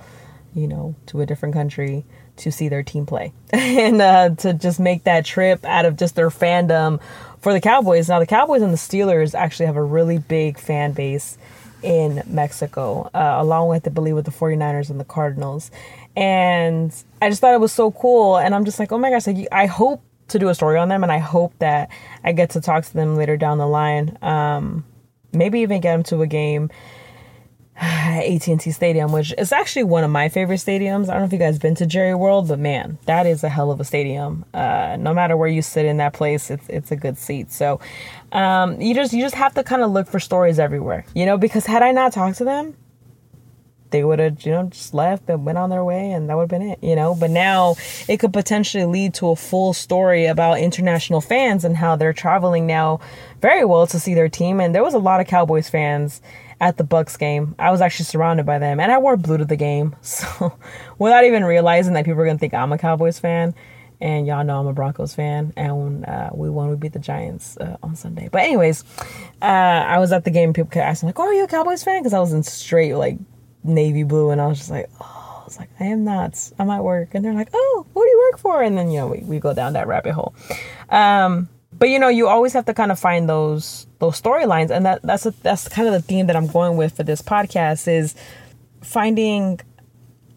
you 0.54 0.68
know, 0.68 0.94
to 1.06 1.20
a 1.20 1.26
different 1.26 1.54
country 1.54 2.04
to 2.36 2.52
see 2.52 2.68
their 2.68 2.84
team 2.84 3.04
play 3.04 3.32
and 3.50 4.00
uh, 4.00 4.30
to 4.30 4.54
just 4.54 4.78
make 4.78 5.02
that 5.04 5.24
trip 5.24 5.64
out 5.64 5.84
of 5.84 5.96
just 5.96 6.14
their 6.14 6.30
fandom 6.30 7.00
for 7.40 7.52
the 7.52 7.60
Cowboys. 7.60 8.08
Now, 8.08 8.20
the 8.20 8.26
Cowboys 8.26 8.62
and 8.62 8.72
the 8.72 8.78
Steelers 8.78 9.34
actually 9.34 9.66
have 9.66 9.76
a 9.76 9.82
really 9.82 10.18
big 10.18 10.56
fan 10.56 10.92
base 10.92 11.36
in 11.82 12.22
Mexico, 12.26 13.10
uh, 13.12 13.36
along 13.38 13.68
with, 13.68 13.86
I 13.86 13.90
believe, 13.90 14.14
with 14.14 14.24
the 14.24 14.30
49ers 14.30 14.90
and 14.90 15.00
the 15.00 15.04
Cardinals. 15.04 15.70
And 16.16 16.94
I 17.20 17.28
just 17.28 17.40
thought 17.40 17.54
it 17.54 17.60
was 17.60 17.72
so 17.72 17.90
cool. 17.90 18.36
And 18.36 18.54
I'm 18.54 18.64
just 18.64 18.78
like, 18.78 18.92
oh 18.92 18.98
my 18.98 19.10
gosh, 19.10 19.26
like, 19.26 19.48
I 19.50 19.66
hope 19.66 20.02
to 20.28 20.38
do 20.38 20.48
a 20.48 20.54
story 20.54 20.78
on 20.78 20.88
them. 20.88 21.02
And 21.02 21.12
I 21.12 21.18
hope 21.18 21.54
that 21.58 21.90
I 22.24 22.32
get 22.32 22.50
to 22.50 22.60
talk 22.60 22.84
to 22.84 22.94
them 22.94 23.16
later 23.16 23.36
down 23.36 23.58
the 23.58 23.66
line. 23.66 24.16
Um, 24.22 24.84
maybe 25.32 25.60
even 25.60 25.80
get 25.80 25.92
them 25.92 26.02
to 26.04 26.22
a 26.22 26.26
game 26.26 26.70
at 27.80 28.24
AT&T 28.24 28.70
Stadium, 28.72 29.12
which 29.12 29.32
is 29.38 29.52
actually 29.52 29.84
one 29.84 30.02
of 30.02 30.10
my 30.10 30.28
favorite 30.28 30.56
stadiums. 30.56 31.08
I 31.08 31.12
don't 31.12 31.20
know 31.20 31.24
if 31.26 31.32
you 31.32 31.38
guys 31.38 31.58
been 31.58 31.76
to 31.76 31.86
Jerry 31.86 32.14
World, 32.14 32.48
but 32.48 32.58
man, 32.58 32.98
that 33.06 33.26
is 33.26 33.44
a 33.44 33.48
hell 33.48 33.70
of 33.70 33.80
a 33.80 33.84
stadium. 33.84 34.44
Uh, 34.52 34.96
no 34.98 35.14
matter 35.14 35.36
where 35.36 35.48
you 35.48 35.62
sit 35.62 35.84
in 35.84 35.98
that 35.98 36.12
place, 36.12 36.50
it's 36.50 36.68
it's 36.68 36.90
a 36.90 36.96
good 36.96 37.16
seat. 37.18 37.52
So 37.52 37.80
um, 38.32 38.80
you 38.80 38.94
just 38.94 39.12
you 39.12 39.22
just 39.22 39.36
have 39.36 39.54
to 39.54 39.62
kind 39.62 39.82
of 39.82 39.90
look 39.92 40.08
for 40.08 40.18
stories 40.18 40.58
everywhere, 40.58 41.04
you 41.14 41.24
know. 41.24 41.38
Because 41.38 41.66
had 41.66 41.82
I 41.82 41.92
not 41.92 42.12
talked 42.12 42.38
to 42.38 42.44
them, 42.44 42.76
they 43.90 44.04
would 44.04 44.18
have 44.18 44.42
you 44.42 44.52
know 44.52 44.64
just 44.64 44.94
left 44.94 45.28
and 45.28 45.44
went 45.44 45.58
on 45.58 45.70
their 45.70 45.84
way, 45.84 46.10
and 46.10 46.28
that 46.28 46.36
would 46.36 46.50
have 46.50 46.60
been 46.60 46.70
it, 46.70 46.78
you 46.82 46.96
know. 46.96 47.14
But 47.14 47.30
now 47.30 47.76
it 48.08 48.18
could 48.18 48.32
potentially 48.32 48.84
lead 48.84 49.14
to 49.14 49.30
a 49.30 49.36
full 49.36 49.72
story 49.72 50.26
about 50.26 50.60
international 50.60 51.20
fans 51.20 51.64
and 51.64 51.76
how 51.76 51.96
they're 51.96 52.12
traveling 52.12 52.66
now 52.66 53.00
very 53.40 53.64
well 53.64 53.86
to 53.88 53.98
see 53.98 54.14
their 54.14 54.28
team. 54.28 54.60
And 54.60 54.74
there 54.74 54.82
was 54.82 54.94
a 54.94 54.98
lot 54.98 55.20
of 55.20 55.26
Cowboys 55.26 55.68
fans 55.68 56.20
at 56.60 56.76
the 56.76 56.84
Bucs 56.84 57.18
game. 57.18 57.54
I 57.58 57.70
was 57.70 57.80
actually 57.80 58.06
surrounded 58.06 58.46
by 58.46 58.58
them, 58.58 58.80
and 58.80 58.90
I 58.90 58.98
wore 58.98 59.16
blue 59.16 59.38
to 59.38 59.44
the 59.44 59.56
game. 59.56 59.94
So, 60.02 60.58
without 60.98 61.24
even 61.24 61.44
realizing 61.44 61.94
that 61.94 62.04
people 62.04 62.16
were 62.16 62.26
gonna 62.26 62.38
think 62.38 62.54
I'm 62.54 62.72
a 62.72 62.78
Cowboys 62.78 63.18
fan, 63.18 63.54
and 64.00 64.26
y'all 64.26 64.44
know 64.44 64.60
I'm 64.60 64.66
a 64.66 64.72
Broncos 64.72 65.14
fan, 65.14 65.52
and 65.56 66.04
uh, 66.04 66.30
we 66.32 66.50
won, 66.50 66.70
we 66.70 66.76
beat 66.76 66.92
the 66.92 66.98
Giants 66.98 67.56
uh, 67.58 67.76
on 67.82 67.94
Sunday. 67.96 68.28
But 68.30 68.42
anyways, 68.42 68.84
uh, 69.42 69.44
I 69.44 69.98
was 69.98 70.12
at 70.12 70.24
the 70.24 70.30
game. 70.30 70.52
People 70.52 70.70
kept 70.70 70.84
asking 70.84 71.08
like, 71.08 71.18
"Oh, 71.18 71.24
are 71.24 71.34
you 71.34 71.44
a 71.44 71.48
Cowboys 71.48 71.82
fan?" 71.82 72.00
Because 72.00 72.14
I 72.14 72.20
was 72.20 72.32
in 72.32 72.42
straight 72.42 72.94
like 72.94 73.18
navy 73.68 74.02
blue, 74.02 74.30
and 74.30 74.40
I 74.40 74.46
was 74.46 74.58
just 74.58 74.70
like, 74.70 74.90
"Oh." 75.00 75.24
I 75.38 75.44
was 75.48 75.58
like, 75.58 75.70
I 75.80 75.84
am 75.84 76.04
not. 76.04 76.52
I'm 76.58 76.68
at 76.68 76.84
work, 76.84 77.14
and 77.14 77.24
they're 77.24 77.32
like, 77.32 77.48
"Oh, 77.54 77.86
what 77.94 78.04
do 78.04 78.10
you 78.10 78.30
work 78.30 78.38
for?" 78.38 78.62
And 78.62 78.76
then 78.76 78.90
you 78.90 78.98
know 78.98 79.06
we, 79.06 79.20
we 79.20 79.38
go 79.38 79.54
down 79.54 79.72
that 79.72 79.86
rabbit 79.86 80.12
hole. 80.12 80.34
Um, 80.90 81.48
but 81.72 81.88
you 81.88 81.98
know 81.98 82.08
you 82.08 82.28
always 82.28 82.52
have 82.52 82.66
to 82.66 82.74
kind 82.74 82.92
of 82.92 82.98
find 82.98 83.28
those 83.28 83.86
those 83.98 84.20
storylines 84.20 84.70
and 84.70 84.84
that 84.84 85.00
that's 85.02 85.26
a, 85.26 85.30
that's 85.42 85.68
kind 85.68 85.88
of 85.88 85.94
the 85.94 86.02
theme 86.02 86.26
that 86.26 86.36
I'm 86.36 86.46
going 86.46 86.76
with 86.76 86.96
for 86.96 87.02
this 87.02 87.22
podcast 87.22 87.88
is 87.88 88.14
finding 88.82 89.60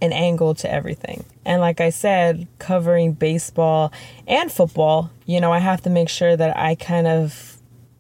an 0.01 0.13
angle 0.13 0.55
to 0.55 0.71
everything. 0.71 1.25
And 1.45 1.61
like 1.61 1.79
I 1.79 1.89
said, 1.89 2.47
covering 2.59 3.13
baseball 3.13 3.91
and 4.27 4.51
football, 4.51 5.11
you 5.25 5.39
know, 5.39 5.51
I 5.51 5.59
have 5.59 5.81
to 5.83 5.89
make 5.89 6.09
sure 6.09 6.35
that 6.35 6.57
I 6.57 6.75
kind 6.75 7.07
of 7.07 7.57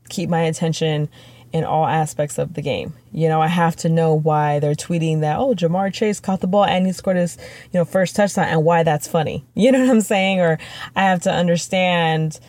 keep 0.09 0.29
my 0.29 0.41
attention 0.41 1.09
in 1.53 1.63
all 1.63 1.85
aspects 1.85 2.37
of 2.37 2.53
the 2.53 2.61
game. 2.61 2.93
You 3.11 3.27
know, 3.27 3.41
I 3.41 3.47
have 3.47 3.75
to 3.77 3.89
know 3.89 4.13
why 4.13 4.59
they're 4.59 4.73
tweeting 4.73 5.21
that, 5.21 5.37
oh, 5.37 5.53
Ja'Marr 5.53 5.93
Chase 5.93 6.19
caught 6.19 6.39
the 6.39 6.47
ball 6.47 6.65
and 6.65 6.85
he 6.85 6.93
scored 6.93 7.17
his, 7.17 7.37
you 7.71 7.79
know, 7.79 7.85
first 7.85 8.15
touchdown 8.15 8.47
and 8.47 8.63
why 8.63 8.83
that's 8.83 9.07
funny. 9.07 9.45
You 9.53 9.71
know 9.71 9.81
what 9.81 9.89
I'm 9.89 10.01
saying? 10.01 10.39
Or 10.39 10.57
I 10.95 11.03
have 11.03 11.21
to 11.23 11.31
understand 11.31 12.39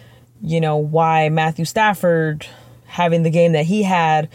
you 0.43 0.61
know, 0.61 0.77
why 0.77 1.29
Matthew 1.29 1.65
Stafford 1.65 2.47
having 2.87 3.23
the 3.23 3.31
game 3.31 3.53
that 3.53 3.65
he 3.65 3.85
had 3.85 4.29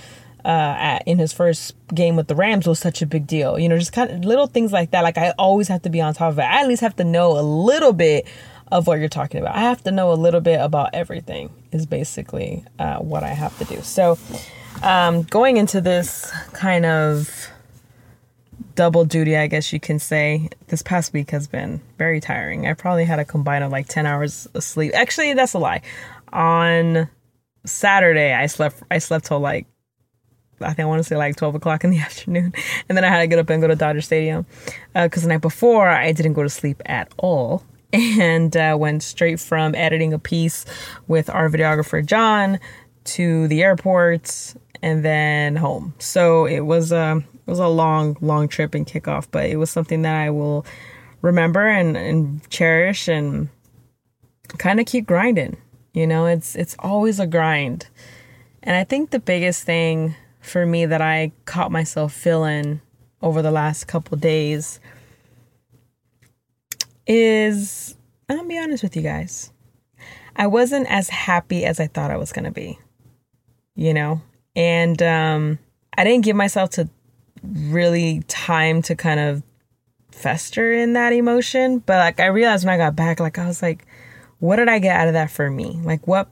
uh, 0.43 0.47
at, 0.47 1.03
in 1.05 1.19
his 1.19 1.33
first 1.33 1.75
game 1.93 2.15
with 2.15 2.27
the 2.27 2.35
Rams 2.35 2.65
was 2.65 2.79
such 2.79 3.01
a 3.01 3.05
big 3.05 3.27
deal. 3.27 3.59
You 3.59 3.67
know, 3.67 3.77
just 3.77 3.91
kind 3.91 4.09
of 4.09 4.23
little 4.23 4.47
things 4.47 4.71
like 4.71 4.91
that. 4.91 5.01
Like 5.01 5.17
I 5.17 5.31
always 5.37 5.67
have 5.67 5.81
to 5.81 5.89
be 5.89 5.99
on 5.99 6.13
top 6.13 6.31
of 6.31 6.39
it. 6.39 6.43
I 6.43 6.61
at 6.61 6.67
least 6.67 6.81
have 6.81 6.95
to 6.95 7.03
know 7.03 7.37
a 7.37 7.41
little 7.41 7.91
bit 7.91 8.25
of 8.71 8.87
what 8.87 8.99
you're 8.99 9.09
talking 9.09 9.41
about. 9.41 9.55
I 9.55 9.61
have 9.61 9.83
to 9.83 9.91
know 9.91 10.11
a 10.11 10.15
little 10.15 10.41
bit 10.41 10.59
about 10.61 10.91
everything. 10.93 11.49
Is 11.73 11.85
basically 11.85 12.63
uh, 12.79 12.99
what 12.99 13.23
I 13.23 13.29
have 13.29 13.57
to 13.59 13.65
do. 13.65 13.81
So, 13.81 14.17
um, 14.83 15.23
going 15.23 15.57
into 15.57 15.81
this 15.81 16.31
kind 16.53 16.85
of 16.85 17.49
double 18.75 19.05
duty, 19.05 19.35
I 19.35 19.47
guess 19.47 19.73
you 19.73 19.79
can 19.79 19.99
say. 19.99 20.49
This 20.67 20.81
past 20.81 21.11
week 21.11 21.31
has 21.31 21.47
been 21.47 21.81
very 21.97 22.21
tiring. 22.21 22.67
I 22.67 22.73
probably 22.73 23.05
had 23.05 23.19
a 23.19 23.25
combine 23.25 23.63
of 23.63 23.71
like 23.71 23.87
10 23.87 24.05
hours 24.05 24.47
of 24.53 24.63
sleep. 24.63 24.91
Actually, 24.93 25.33
that's 25.33 25.53
a 25.53 25.59
lie. 25.59 25.81
On 26.31 27.09
Saturday, 27.65 28.33
I 28.33 28.45
slept 28.45 28.81
I 28.89 28.99
slept 28.99 29.25
till 29.25 29.39
like 29.39 29.65
I 30.61 30.67
think 30.67 30.79
I 30.79 30.85
want 30.85 30.99
to 30.99 31.03
say 31.03 31.17
like 31.17 31.35
12 31.35 31.55
o'clock 31.55 31.83
in 31.83 31.89
the 31.89 31.99
afternoon. 32.07 32.53
And 32.87 32.97
then 32.97 33.03
I 33.03 33.09
had 33.09 33.19
to 33.21 33.27
get 33.27 33.39
up 33.39 33.49
and 33.49 33.61
go 33.61 33.67
to 33.67 33.75
Dodger 33.75 34.01
Stadium. 34.01 34.45
Because 34.93 35.23
uh, 35.23 35.27
the 35.27 35.33
night 35.33 35.41
before, 35.41 35.89
I 35.89 36.11
didn't 36.11 36.33
go 36.33 36.43
to 36.43 36.49
sleep 36.49 36.81
at 36.85 37.11
all. 37.17 37.63
And 37.93 38.55
uh, 38.55 38.75
went 38.77 39.01
straight 39.01 39.39
from 39.39 39.73
editing 39.73 40.13
a 40.13 40.19
piece 40.19 40.65
with 41.07 41.29
our 41.29 41.49
videographer, 41.49 42.05
John, 42.05 42.59
to 43.05 43.47
the 43.47 43.63
airport 43.63 44.55
and 44.81 45.03
then 45.03 45.55
home. 45.55 45.93
So 45.99 46.45
it 46.45 46.61
was, 46.61 46.91
um, 46.91 47.25
it 47.45 47.49
was 47.49 47.59
a 47.59 47.67
long, 47.67 48.17
long 48.21 48.47
trip 48.47 48.73
and 48.75 48.85
kickoff, 48.85 49.27
but 49.31 49.45
it 49.49 49.57
was 49.57 49.69
something 49.69 50.01
that 50.03 50.15
I 50.15 50.29
will 50.29 50.65
remember 51.21 51.67
and, 51.67 51.97
and 51.97 52.47
cherish 52.49 53.07
and 53.07 53.49
kind 54.57 54.79
of 54.79 54.85
keep 54.85 55.05
grinding. 55.05 55.57
You 55.93 56.05
know, 56.05 56.25
it's 56.27 56.55
it's 56.55 56.75
always 56.79 57.19
a 57.19 57.27
grind. 57.27 57.87
And 58.63 58.75
I 58.75 58.83
think 58.83 59.09
the 59.09 59.19
biggest 59.19 59.63
thing 59.63 60.15
for 60.41 60.65
me 60.65 60.85
that 60.85 61.01
I 61.01 61.31
caught 61.45 61.71
myself 61.71 62.13
feeling 62.13 62.81
over 63.21 63.41
the 63.41 63.51
last 63.51 63.85
couple 63.87 64.17
days 64.17 64.79
is 67.07 67.95
I'll 68.29 68.47
be 68.47 68.59
honest 68.59 68.83
with 68.83 68.95
you 68.95 69.01
guys. 69.01 69.51
I 70.35 70.47
wasn't 70.47 70.87
as 70.87 71.09
happy 71.09 71.65
as 71.65 71.79
I 71.79 71.87
thought 71.87 72.11
I 72.11 72.17
was 72.17 72.31
going 72.31 72.45
to 72.45 72.51
be. 72.51 72.77
You 73.75 73.93
know? 73.93 74.21
And 74.57 75.01
um 75.01 75.59
I 75.97 76.03
didn't 76.03 76.25
give 76.25 76.35
myself 76.35 76.71
to 76.71 76.89
really 77.43 78.21
time 78.27 78.81
to 78.83 78.95
kind 78.95 79.19
of 79.19 79.43
fester 80.11 80.73
in 80.73 80.93
that 80.93 81.13
emotion. 81.13 81.79
But 81.79 81.97
like 81.97 82.19
I 82.19 82.25
realized 82.25 82.65
when 82.65 82.73
I 82.73 82.77
got 82.77 82.95
back, 82.95 83.19
like 83.19 83.37
I 83.37 83.47
was 83.47 83.61
like, 83.61 83.85
what 84.39 84.57
did 84.57 84.67
I 84.67 84.79
get 84.79 84.99
out 84.99 85.07
of 85.07 85.13
that 85.13 85.31
for 85.31 85.49
me? 85.49 85.79
Like 85.83 86.07
what 86.07 86.29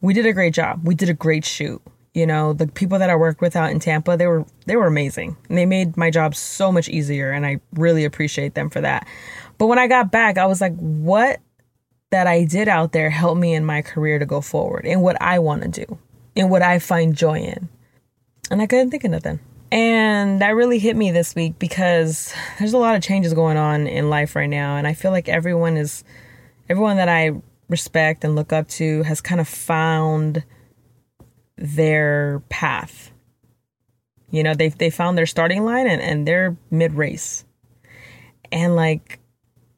we 0.00 0.14
did 0.14 0.26
a 0.26 0.32
great 0.32 0.54
job. 0.54 0.82
We 0.84 0.94
did 0.94 1.08
a 1.08 1.14
great 1.14 1.44
shoot. 1.44 1.82
You 2.14 2.26
know, 2.26 2.54
the 2.54 2.66
people 2.66 2.98
that 2.98 3.10
I 3.10 3.16
worked 3.16 3.42
with 3.42 3.56
out 3.56 3.70
in 3.70 3.80
Tampa, 3.80 4.16
they 4.16 4.26
were 4.26 4.44
they 4.66 4.76
were 4.76 4.86
amazing. 4.86 5.36
And 5.48 5.58
they 5.58 5.66
made 5.66 5.96
my 5.96 6.10
job 6.10 6.34
so 6.34 6.70
much 6.70 6.88
easier 6.88 7.30
and 7.30 7.44
I 7.46 7.60
really 7.72 8.04
appreciate 8.04 8.54
them 8.54 8.70
for 8.70 8.80
that. 8.80 9.06
But 9.58 9.66
when 9.66 9.78
I 9.78 9.86
got 9.86 10.10
back, 10.10 10.38
I 10.38 10.46
was 10.46 10.60
like, 10.60 10.76
what 10.76 11.40
that 12.10 12.26
I 12.26 12.44
did 12.44 12.68
out 12.68 12.92
there 12.92 13.10
helped 13.10 13.40
me 13.40 13.54
in 13.54 13.64
my 13.64 13.82
career 13.82 14.18
to 14.18 14.26
go 14.26 14.40
forward 14.40 14.86
and 14.86 15.02
what 15.02 15.20
I 15.20 15.38
want 15.38 15.62
to 15.62 15.68
do 15.68 15.98
and 16.36 16.50
what 16.50 16.62
I 16.62 16.78
find 16.78 17.16
joy 17.16 17.40
in. 17.40 17.68
And 18.50 18.62
I 18.62 18.66
couldn't 18.66 18.90
think 18.90 19.04
of 19.04 19.10
nothing. 19.10 19.40
And 19.72 20.40
that 20.40 20.54
really 20.54 20.78
hit 20.78 20.94
me 20.94 21.10
this 21.10 21.34
week 21.34 21.58
because 21.58 22.32
there's 22.58 22.72
a 22.72 22.78
lot 22.78 22.94
of 22.94 23.02
changes 23.02 23.34
going 23.34 23.56
on 23.56 23.86
in 23.86 24.10
life 24.10 24.36
right 24.36 24.48
now. 24.48 24.76
And 24.76 24.86
I 24.86 24.94
feel 24.94 25.10
like 25.10 25.28
everyone 25.28 25.76
is, 25.76 26.04
everyone 26.68 26.96
that 26.98 27.08
I 27.08 27.32
respect 27.68 28.24
and 28.24 28.36
look 28.36 28.52
up 28.52 28.68
to 28.68 29.02
has 29.02 29.20
kind 29.20 29.40
of 29.40 29.48
found 29.48 30.44
their 31.56 32.42
path. 32.48 33.10
You 34.30 34.42
know, 34.42 34.54
they 34.54 34.68
they 34.68 34.90
found 34.90 35.16
their 35.16 35.26
starting 35.26 35.64
line 35.64 35.86
and, 35.86 36.02
and 36.02 36.26
they're 36.26 36.56
mid 36.70 36.94
race. 36.94 37.44
And 38.52 38.76
like 38.76 39.18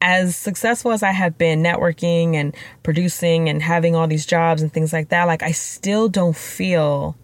as 0.00 0.36
successful 0.36 0.92
as 0.92 1.02
I 1.02 1.10
have 1.10 1.38
been 1.38 1.62
networking 1.62 2.34
and 2.34 2.54
producing 2.82 3.48
and 3.48 3.62
having 3.62 3.94
all 3.94 4.06
these 4.06 4.26
jobs 4.26 4.62
and 4.62 4.72
things 4.72 4.92
like 4.92 5.08
that, 5.08 5.24
like 5.24 5.42
I 5.42 5.52
still 5.52 6.08
don't 6.08 6.36
feel 6.36 7.16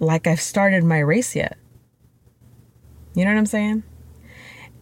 like 0.00 0.26
I've 0.26 0.40
started 0.40 0.84
my 0.84 0.98
race 0.98 1.36
yet. 1.36 1.56
You 3.14 3.24
know 3.24 3.30
what 3.30 3.38
I'm 3.38 3.46
saying? 3.46 3.84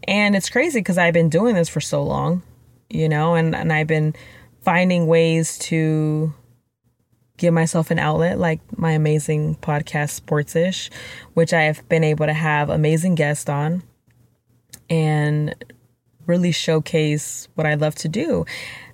And 0.05 0.35
it's 0.35 0.49
crazy 0.49 0.81
because 0.81 0.99
I've 0.99 1.15
been 1.15 1.29
doing 1.29 1.55
this 1.55 1.69
for 1.69 1.81
so 1.81 2.03
long, 2.03 2.43
you 2.89 3.09
know, 3.09 3.35
and, 3.35 3.55
and 3.55 3.73
I've 3.73 3.87
been 3.87 4.15
finding 4.63 5.07
ways 5.07 5.59
to 5.59 6.33
give 7.37 7.53
myself 7.53 7.91
an 7.91 7.99
outlet 7.99 8.39
like 8.39 8.61
my 8.79 8.93
amazing 8.93 9.57
podcast 9.57 10.21
Sportsish, 10.21 10.91
which 11.35 11.53
I 11.53 11.63
have 11.63 11.87
been 11.89 12.05
able 12.05 12.27
to 12.27 12.33
have 12.33 12.71
amazing 12.71 13.15
guests 13.15 13.49
on 13.49 13.83
and 14.89 15.55
really 16.27 16.53
showcase 16.53 17.49
what 17.55 17.67
I 17.67 17.75
love 17.75 17.95
to 17.97 18.09
do. 18.09 18.45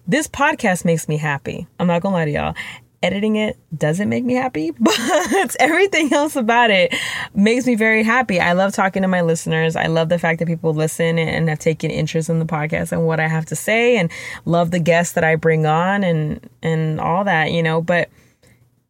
This 0.06 0.26
podcast 0.26 0.85
makes 0.85 1.08
me 1.08 1.16
happy. 1.18 1.66
I'm 1.78 1.87
not 1.87 2.02
gonna 2.02 2.14
lie 2.14 2.25
to 2.25 2.30
y'all. 2.30 2.54
Editing 3.02 3.37
it 3.37 3.56
doesn't 3.76 4.08
make 4.08 4.25
me 4.25 4.35
happy, 4.35 4.70
but 4.80 5.56
everything 5.61 6.12
else 6.12 6.35
about 6.35 6.70
it 6.70 6.94
makes 7.35 7.66
me 7.66 7.76
very 7.76 8.02
happy. 8.02 8.40
I 8.40 8.54
love 8.54 8.73
talking 8.73 9.02
to 9.02 9.08
my 9.08 9.20
listeners. 9.20 9.76
I 9.76 9.87
love 9.87 10.08
the 10.08 10.18
fact 10.18 10.40
that 10.40 10.49
people 10.49 10.75
listen 10.75 11.18
and 11.18 11.49
have 11.49 11.58
taken 11.58 11.90
interest 11.90 12.28
in 12.28 12.38
the 12.38 12.44
podcast 12.44 12.90
and 12.90 13.06
what 13.06 13.20
I 13.20 13.28
have 13.28 13.47
to 13.47 13.56
say 13.56 13.99
and 13.99 14.11
love 14.47 14.70
the 14.70 14.80
guests 14.80 15.12
that 15.12 15.25
I 15.25 15.37
bring 15.37 15.66
on 15.66 16.02
and 16.02 16.49
and 16.62 17.00
all 17.00 17.25
that, 17.25 17.52
you 17.52 17.62
know, 17.62 17.80
but 17.80 18.08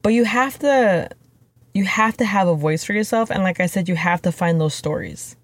but 0.02 0.11
you 0.11 0.25
have 0.25 0.59
to 0.61 1.11
you 1.75 1.85
have 1.85 2.16
to 2.18 2.25
have 2.25 2.49
a 2.49 2.54
voice 2.54 2.85
for 2.85 2.92
yourself 2.92 3.30
and 3.30 3.42
like 3.42 3.61
I 3.61 3.66
said 3.66 3.88
you 3.88 3.97
have 3.97 4.23
to 4.23 4.33
find 4.33 4.61
those 4.61 4.75
stories. 4.75 5.37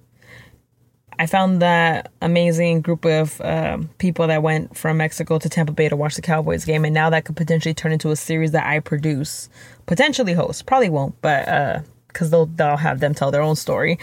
I 1.18 1.26
found 1.26 1.62
that 1.62 2.10
amazing 2.20 2.80
group 2.80 3.04
of 3.04 3.40
uh, 3.40 3.78
people 3.98 4.26
that 4.26 4.42
went 4.42 4.76
from 4.76 4.96
Mexico 4.96 5.38
to 5.38 5.48
Tampa 5.48 5.72
Bay 5.72 5.88
to 5.88 5.96
watch 5.96 6.16
the 6.16 6.22
Cowboys 6.22 6.64
game, 6.64 6.84
and 6.84 6.92
now 6.92 7.10
that 7.10 7.24
could 7.24 7.36
potentially 7.36 7.74
turn 7.74 7.92
into 7.92 8.10
a 8.10 8.16
series 8.16 8.50
that 8.52 8.66
I 8.66 8.80
produce, 8.80 9.48
potentially 9.86 10.32
host. 10.32 10.66
Probably 10.66 10.90
won't, 10.90 11.20
but 11.22 11.44
because 12.08 12.28
uh, 12.28 12.30
they'll 12.30 12.46
they'll 12.46 12.76
have 12.76 13.00
them 13.00 13.14
tell 13.14 13.30
their 13.30 13.42
own 13.42 13.56
story. 13.56 13.98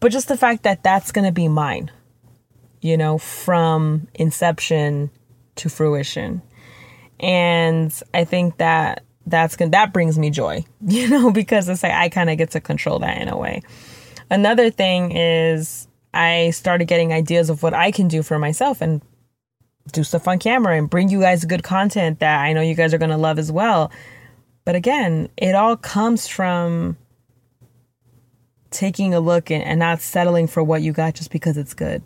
But 0.00 0.12
just 0.12 0.28
the 0.28 0.36
fact 0.36 0.62
that 0.62 0.82
that's 0.82 1.12
gonna 1.12 1.32
be 1.32 1.48
mine, 1.48 1.90
you 2.80 2.96
know, 2.96 3.18
from 3.18 4.08
inception 4.14 5.10
to 5.56 5.68
fruition, 5.68 6.40
and 7.20 7.92
I 8.14 8.24
think 8.24 8.56
that 8.56 9.04
that's 9.26 9.56
gonna 9.56 9.72
that 9.72 9.92
brings 9.92 10.18
me 10.18 10.30
joy, 10.30 10.64
you 10.86 11.08
know, 11.10 11.30
because 11.30 11.68
it's 11.68 11.82
like 11.82 11.92
I 11.92 12.08
kind 12.08 12.30
of 12.30 12.38
get 12.38 12.52
to 12.52 12.60
control 12.60 13.00
that 13.00 13.20
in 13.20 13.28
a 13.28 13.36
way. 13.36 13.62
Another 14.30 14.70
thing 14.70 15.12
is 15.12 15.86
I 16.12 16.50
started 16.50 16.86
getting 16.86 17.12
ideas 17.12 17.50
of 17.50 17.62
what 17.62 17.74
I 17.74 17.90
can 17.90 18.08
do 18.08 18.22
for 18.22 18.38
myself 18.38 18.80
and 18.80 19.02
do 19.92 20.02
stuff 20.02 20.26
on 20.26 20.38
camera 20.38 20.76
and 20.76 20.90
bring 20.90 21.08
you 21.08 21.20
guys 21.20 21.44
good 21.44 21.62
content 21.62 22.18
that 22.18 22.40
I 22.40 22.52
know 22.52 22.60
you 22.60 22.74
guys 22.74 22.92
are 22.92 22.98
going 22.98 23.10
to 23.10 23.16
love 23.16 23.38
as 23.38 23.52
well. 23.52 23.92
But 24.64 24.74
again, 24.74 25.28
it 25.36 25.54
all 25.54 25.76
comes 25.76 26.26
from 26.26 26.96
taking 28.70 29.14
a 29.14 29.20
look 29.20 29.50
and, 29.50 29.78
not 29.78 30.00
settling 30.00 30.48
for 30.48 30.62
what 30.62 30.82
you 30.82 30.92
got 30.92 31.14
just 31.14 31.30
because 31.30 31.56
it's 31.56 31.72
good, 31.72 32.02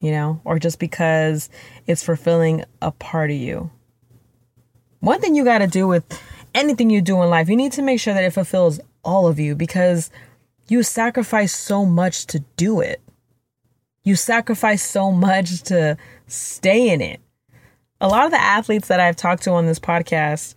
you 0.00 0.10
know, 0.10 0.40
or 0.44 0.58
just 0.58 0.78
because 0.78 1.48
it's 1.86 2.02
fulfilling 2.02 2.64
a 2.82 2.90
part 2.92 3.30
of 3.30 3.36
you. 3.36 3.70
One 5.00 5.20
thing 5.20 5.34
you 5.34 5.42
got 5.42 5.58
to 5.58 5.66
do 5.66 5.88
with 5.88 6.04
anything 6.54 6.90
you 6.90 7.00
do 7.00 7.20
in 7.22 7.30
life, 7.30 7.48
you 7.48 7.56
need 7.56 7.72
to 7.72 7.82
make 7.82 7.98
sure 7.98 8.12
that 8.12 8.24
it 8.24 8.32
fulfills 8.32 8.78
all 9.02 9.26
of 9.26 9.40
you 9.40 9.56
because 9.56 10.10
you 10.72 10.82
sacrifice 10.82 11.54
so 11.54 11.84
much 11.84 12.26
to 12.28 12.38
do 12.56 12.80
it. 12.80 13.02
You 14.04 14.16
sacrifice 14.16 14.82
so 14.82 15.12
much 15.12 15.62
to 15.64 15.98
stay 16.26 16.88
in 16.88 17.02
it. 17.02 17.20
A 18.00 18.08
lot 18.08 18.24
of 18.24 18.30
the 18.30 18.40
athletes 18.40 18.88
that 18.88 18.98
I've 18.98 19.14
talked 19.14 19.42
to 19.42 19.50
on 19.50 19.66
this 19.66 19.78
podcast, 19.78 20.54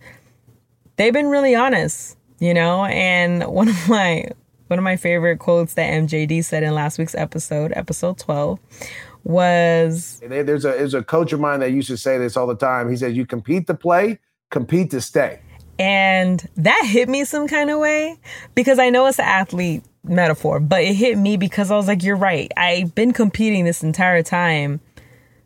they've 0.96 1.12
been 1.12 1.28
really 1.28 1.54
honest, 1.54 2.16
you 2.40 2.54
know, 2.54 2.86
and 2.86 3.44
one 3.44 3.68
of 3.68 3.88
my 3.90 4.30
one 4.68 4.78
of 4.78 4.82
my 4.82 4.96
favorite 4.96 5.38
quotes 5.38 5.74
that 5.74 5.92
MJD 5.92 6.42
said 6.46 6.62
in 6.62 6.74
last 6.74 6.98
week's 6.98 7.14
episode, 7.14 7.74
episode 7.76 8.18
12, 8.18 8.58
was 9.22 10.22
there's 10.26 10.64
a 10.64 10.68
there's 10.70 10.94
a 10.94 11.02
coach 11.02 11.34
of 11.34 11.40
mine 11.40 11.60
that 11.60 11.72
used 11.72 11.88
to 11.88 11.98
say 11.98 12.16
this 12.16 12.38
all 12.38 12.46
the 12.46 12.56
time. 12.56 12.88
He 12.88 12.96
says 12.96 13.14
you 13.14 13.26
compete 13.26 13.66
to 13.66 13.74
play, 13.74 14.18
compete 14.50 14.90
to 14.92 15.02
stay. 15.02 15.40
And 15.78 16.48
that 16.56 16.86
hit 16.86 17.06
me 17.10 17.26
some 17.26 17.46
kind 17.46 17.68
of 17.68 17.78
way 17.78 18.18
because 18.54 18.78
I 18.78 18.88
know 18.88 19.04
as 19.04 19.18
an 19.18 19.26
athlete 19.26 19.84
metaphor, 20.08 20.60
but 20.60 20.82
it 20.82 20.94
hit 20.94 21.18
me 21.18 21.36
because 21.36 21.70
I 21.70 21.76
was 21.76 21.88
like, 21.88 22.02
you're 22.02 22.16
right. 22.16 22.50
I've 22.56 22.94
been 22.94 23.12
competing 23.12 23.64
this 23.64 23.82
entire 23.82 24.22
time 24.22 24.80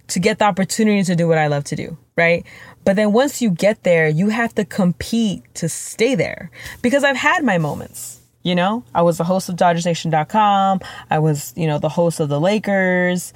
to 0.08 0.20
get 0.20 0.38
the 0.38 0.44
opportunity 0.44 1.02
to 1.04 1.16
do 1.16 1.28
what 1.28 1.38
I 1.38 1.46
love 1.46 1.64
to 1.64 1.76
do, 1.76 1.96
right? 2.16 2.44
But 2.84 2.96
then 2.96 3.12
once 3.12 3.40
you 3.40 3.50
get 3.50 3.82
there, 3.84 4.08
you 4.08 4.28
have 4.28 4.54
to 4.56 4.64
compete 4.64 5.42
to 5.54 5.68
stay 5.68 6.14
there 6.14 6.50
because 6.82 7.04
I've 7.04 7.16
had 7.16 7.44
my 7.44 7.58
moments. 7.58 8.18
You 8.42 8.54
know, 8.54 8.84
I 8.94 9.02
was 9.02 9.18
the 9.18 9.24
host 9.24 9.50
of 9.50 9.56
DodgersNation.com. 9.56 10.80
I 11.10 11.18
was, 11.18 11.52
you 11.56 11.66
know, 11.66 11.78
the 11.78 11.90
host 11.90 12.20
of 12.20 12.30
the 12.30 12.40
Lakers. 12.40 13.34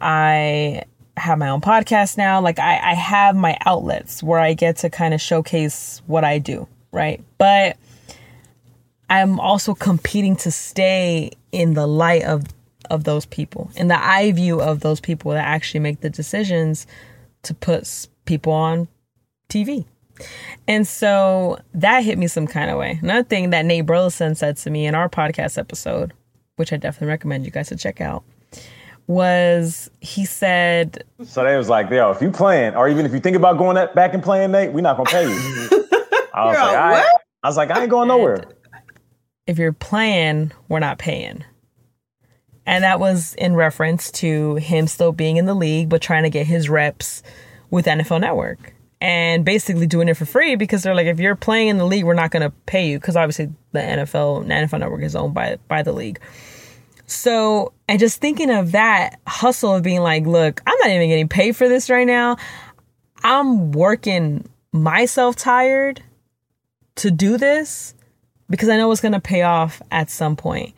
I 0.00 0.82
have 1.16 1.38
my 1.38 1.48
own 1.48 1.60
podcast 1.60 2.16
now. 2.16 2.40
Like 2.40 2.60
I, 2.60 2.78
I 2.92 2.94
have 2.94 3.34
my 3.34 3.58
outlets 3.66 4.22
where 4.22 4.38
I 4.38 4.54
get 4.54 4.76
to 4.78 4.90
kind 4.90 5.14
of 5.14 5.20
showcase 5.20 6.00
what 6.06 6.24
I 6.24 6.38
do, 6.38 6.68
right? 6.92 7.22
But 7.38 7.76
I'm 9.08 9.38
also 9.38 9.74
competing 9.74 10.36
to 10.36 10.50
stay 10.50 11.30
in 11.52 11.74
the 11.74 11.86
light 11.86 12.24
of 12.24 12.44
of 12.90 13.04
those 13.04 13.26
people, 13.26 13.70
in 13.74 13.88
the 13.88 14.00
eye 14.00 14.30
view 14.32 14.60
of 14.60 14.80
those 14.80 15.00
people 15.00 15.32
that 15.32 15.44
actually 15.44 15.80
make 15.80 16.00
the 16.00 16.10
decisions 16.10 16.86
to 17.42 17.54
put 17.54 18.08
people 18.26 18.52
on 18.52 18.88
TV. 19.48 19.84
And 20.66 20.86
so 20.86 21.58
that 21.74 22.04
hit 22.04 22.18
me 22.18 22.26
some 22.26 22.46
kind 22.46 22.70
of 22.70 22.78
way. 22.78 22.98
Another 23.02 23.24
thing 23.24 23.50
that 23.50 23.64
Nate 23.64 23.86
Burleson 23.86 24.34
said 24.34 24.56
to 24.58 24.70
me 24.70 24.86
in 24.86 24.94
our 24.94 25.08
podcast 25.08 25.58
episode, 25.58 26.12
which 26.56 26.72
I 26.72 26.76
definitely 26.76 27.08
recommend 27.08 27.44
you 27.44 27.50
guys 27.50 27.68
to 27.68 27.76
check 27.76 28.00
out, 28.00 28.24
was 29.06 29.90
he 30.00 30.24
said. 30.24 31.04
So 31.24 31.44
they 31.44 31.56
was 31.56 31.68
like, 31.68 31.90
yo, 31.90 32.10
if 32.10 32.22
you 32.22 32.30
playing, 32.30 32.74
or 32.74 32.88
even 32.88 33.04
if 33.04 33.12
you 33.12 33.20
think 33.20 33.36
about 33.36 33.58
going 33.58 33.76
back 33.94 34.14
and 34.14 34.22
playing, 34.22 34.52
Nate, 34.52 34.72
we're 34.72 34.80
not 34.80 34.96
gonna 34.96 35.10
pay 35.10 35.28
you. 35.28 35.34
I 36.34 36.44
was 36.44 36.56
like, 36.56 36.76
I, 36.76 37.06
I 37.42 37.48
was 37.48 37.56
like, 37.56 37.70
I 37.70 37.82
ain't 37.82 37.90
going 37.90 38.08
nowhere 38.08 38.44
if 39.46 39.58
you're 39.58 39.72
playing, 39.72 40.52
we're 40.68 40.80
not 40.80 40.98
paying. 40.98 41.44
And 42.66 42.82
that 42.82 42.98
was 42.98 43.34
in 43.34 43.54
reference 43.54 44.10
to 44.12 44.56
him 44.56 44.88
still 44.88 45.12
being 45.12 45.36
in 45.36 45.46
the 45.46 45.54
league, 45.54 45.88
but 45.88 46.02
trying 46.02 46.24
to 46.24 46.30
get 46.30 46.46
his 46.46 46.68
reps 46.68 47.22
with 47.70 47.86
NFL 47.86 48.20
Network 48.20 48.74
and 49.00 49.44
basically 49.44 49.86
doing 49.86 50.08
it 50.08 50.14
for 50.14 50.26
free 50.26 50.56
because 50.56 50.82
they're 50.82 50.94
like, 50.94 51.06
if 51.06 51.20
you're 51.20 51.36
playing 51.36 51.68
in 51.68 51.78
the 51.78 51.86
league, 51.86 52.04
we're 52.04 52.14
not 52.14 52.30
going 52.30 52.42
to 52.42 52.50
pay 52.66 52.88
you 52.88 52.98
because 52.98 53.14
obviously 53.14 53.52
the 53.72 53.78
NFL, 53.78 54.46
NFL 54.46 54.80
Network 54.80 55.02
is 55.02 55.14
owned 55.14 55.34
by 55.34 55.58
by 55.68 55.82
the 55.82 55.92
league. 55.92 56.20
So, 57.06 57.72
and 57.88 58.00
just 58.00 58.20
thinking 58.20 58.50
of 58.50 58.72
that 58.72 59.20
hustle 59.28 59.74
of 59.76 59.84
being 59.84 60.00
like, 60.00 60.26
look, 60.26 60.60
I'm 60.66 60.76
not 60.80 60.90
even 60.90 61.08
getting 61.08 61.28
paid 61.28 61.54
for 61.54 61.68
this 61.68 61.88
right 61.88 62.06
now. 62.06 62.36
I'm 63.22 63.70
working 63.70 64.48
myself 64.72 65.36
tired 65.36 66.02
to 66.96 67.12
do 67.12 67.38
this 67.38 67.94
because 68.48 68.68
I 68.68 68.76
know 68.76 68.90
it's 68.92 69.00
going 69.00 69.12
to 69.12 69.20
pay 69.20 69.42
off 69.42 69.82
at 69.90 70.10
some 70.10 70.36
point. 70.36 70.74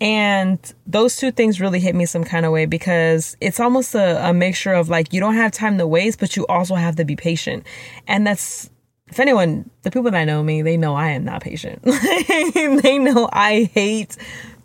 And 0.00 0.58
those 0.86 1.16
two 1.16 1.30
things 1.30 1.60
really 1.60 1.78
hit 1.78 1.94
me 1.94 2.06
some 2.06 2.24
kind 2.24 2.46
of 2.46 2.52
way 2.52 2.64
because 2.64 3.36
it's 3.40 3.60
almost 3.60 3.94
a, 3.94 4.28
a 4.28 4.32
mixture 4.32 4.72
of 4.72 4.88
like 4.88 5.12
you 5.12 5.20
don't 5.20 5.34
have 5.34 5.52
time 5.52 5.76
to 5.76 5.86
waste, 5.86 6.18
but 6.18 6.36
you 6.36 6.46
also 6.46 6.74
have 6.74 6.96
to 6.96 7.04
be 7.04 7.16
patient. 7.16 7.66
And 8.06 8.26
that's 8.26 8.70
if 9.08 9.18
anyone, 9.18 9.68
the 9.82 9.90
people 9.90 10.10
that 10.10 10.24
know 10.24 10.42
me, 10.42 10.62
they 10.62 10.76
know 10.76 10.94
I 10.94 11.10
am 11.10 11.24
not 11.24 11.42
patient. 11.42 11.82
they 12.82 12.98
know 12.98 13.28
I 13.32 13.68
hate 13.74 14.16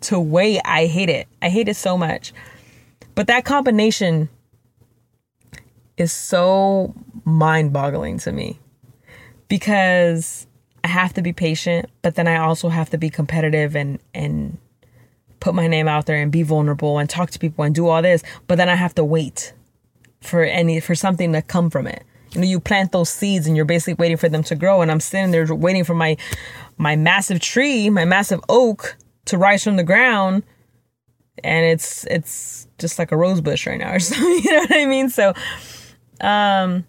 to 0.02 0.20
wait. 0.20 0.60
I 0.64 0.86
hate 0.86 1.10
it. 1.10 1.26
I 1.42 1.48
hate 1.48 1.68
it 1.68 1.74
so 1.74 1.98
much. 1.98 2.32
But 3.16 3.26
that 3.26 3.44
combination 3.44 4.28
is 5.96 6.12
so 6.12 6.94
mind 7.24 7.72
boggling 7.72 8.18
to 8.18 8.30
me 8.32 8.60
because 9.48 10.45
I 10.86 10.88
have 10.88 11.14
to 11.14 11.22
be 11.22 11.32
patient, 11.32 11.90
but 12.02 12.14
then 12.14 12.28
I 12.28 12.36
also 12.36 12.68
have 12.68 12.90
to 12.90 12.96
be 12.96 13.10
competitive 13.10 13.74
and 13.74 13.98
and 14.14 14.56
put 15.40 15.52
my 15.52 15.66
name 15.66 15.88
out 15.88 16.06
there 16.06 16.22
and 16.22 16.30
be 16.30 16.44
vulnerable 16.44 16.98
and 16.98 17.10
talk 17.10 17.32
to 17.32 17.40
people 17.40 17.64
and 17.64 17.74
do 17.74 17.88
all 17.88 18.02
this. 18.02 18.22
But 18.46 18.54
then 18.54 18.68
I 18.68 18.76
have 18.76 18.94
to 18.94 19.04
wait 19.04 19.52
for 20.20 20.44
any 20.44 20.78
for 20.78 20.94
something 20.94 21.32
to 21.32 21.42
come 21.42 21.70
from 21.70 21.88
it. 21.88 22.04
You 22.34 22.40
know, 22.40 22.46
you 22.46 22.60
plant 22.60 22.92
those 22.92 23.10
seeds 23.10 23.48
and 23.48 23.56
you're 23.56 23.64
basically 23.64 23.94
waiting 23.94 24.16
for 24.16 24.28
them 24.28 24.44
to 24.44 24.54
grow. 24.54 24.80
And 24.80 24.92
I'm 24.92 25.00
sitting 25.00 25.32
there 25.32 25.52
waiting 25.52 25.82
for 25.82 25.96
my 25.96 26.16
my 26.78 26.94
massive 26.94 27.40
tree, 27.40 27.90
my 27.90 28.04
massive 28.04 28.40
oak 28.48 28.96
to 29.24 29.36
rise 29.36 29.64
from 29.64 29.74
the 29.74 29.82
ground. 29.82 30.44
And 31.42 31.66
it's 31.66 32.06
it's 32.06 32.68
just 32.78 33.00
like 33.00 33.10
a 33.10 33.16
rose 33.16 33.40
bush 33.40 33.66
right 33.66 33.80
now 33.80 33.94
or 33.94 33.98
something. 34.08 34.40
You 34.44 34.52
know 34.52 34.60
what 34.60 34.72
I 34.72 34.86
mean? 34.86 35.08
So 35.08 35.32
um 36.20 36.84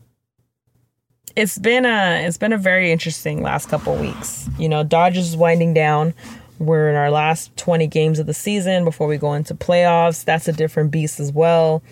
it's 1.37 1.59
been 1.59 1.85
a 1.85 2.25
it's 2.25 2.39
been 2.39 2.51
a 2.51 2.57
very 2.57 2.91
interesting 2.91 3.43
last 3.43 3.69
couple 3.69 3.95
weeks. 3.95 4.49
You 4.57 4.67
know, 4.67 4.83
Dodgers 4.83 5.29
is 5.29 5.37
winding 5.37 5.75
down. 5.75 6.15
We're 6.57 6.89
in 6.89 6.95
our 6.95 7.11
last 7.11 7.55
20 7.57 7.85
games 7.85 8.17
of 8.17 8.25
the 8.25 8.33
season 8.33 8.83
before 8.83 9.05
we 9.05 9.17
go 9.17 9.33
into 9.33 9.53
playoffs. 9.53 10.25
That's 10.25 10.47
a 10.47 10.51
different 10.51 10.89
beast 10.89 11.19
as 11.19 11.31
well. 11.31 11.83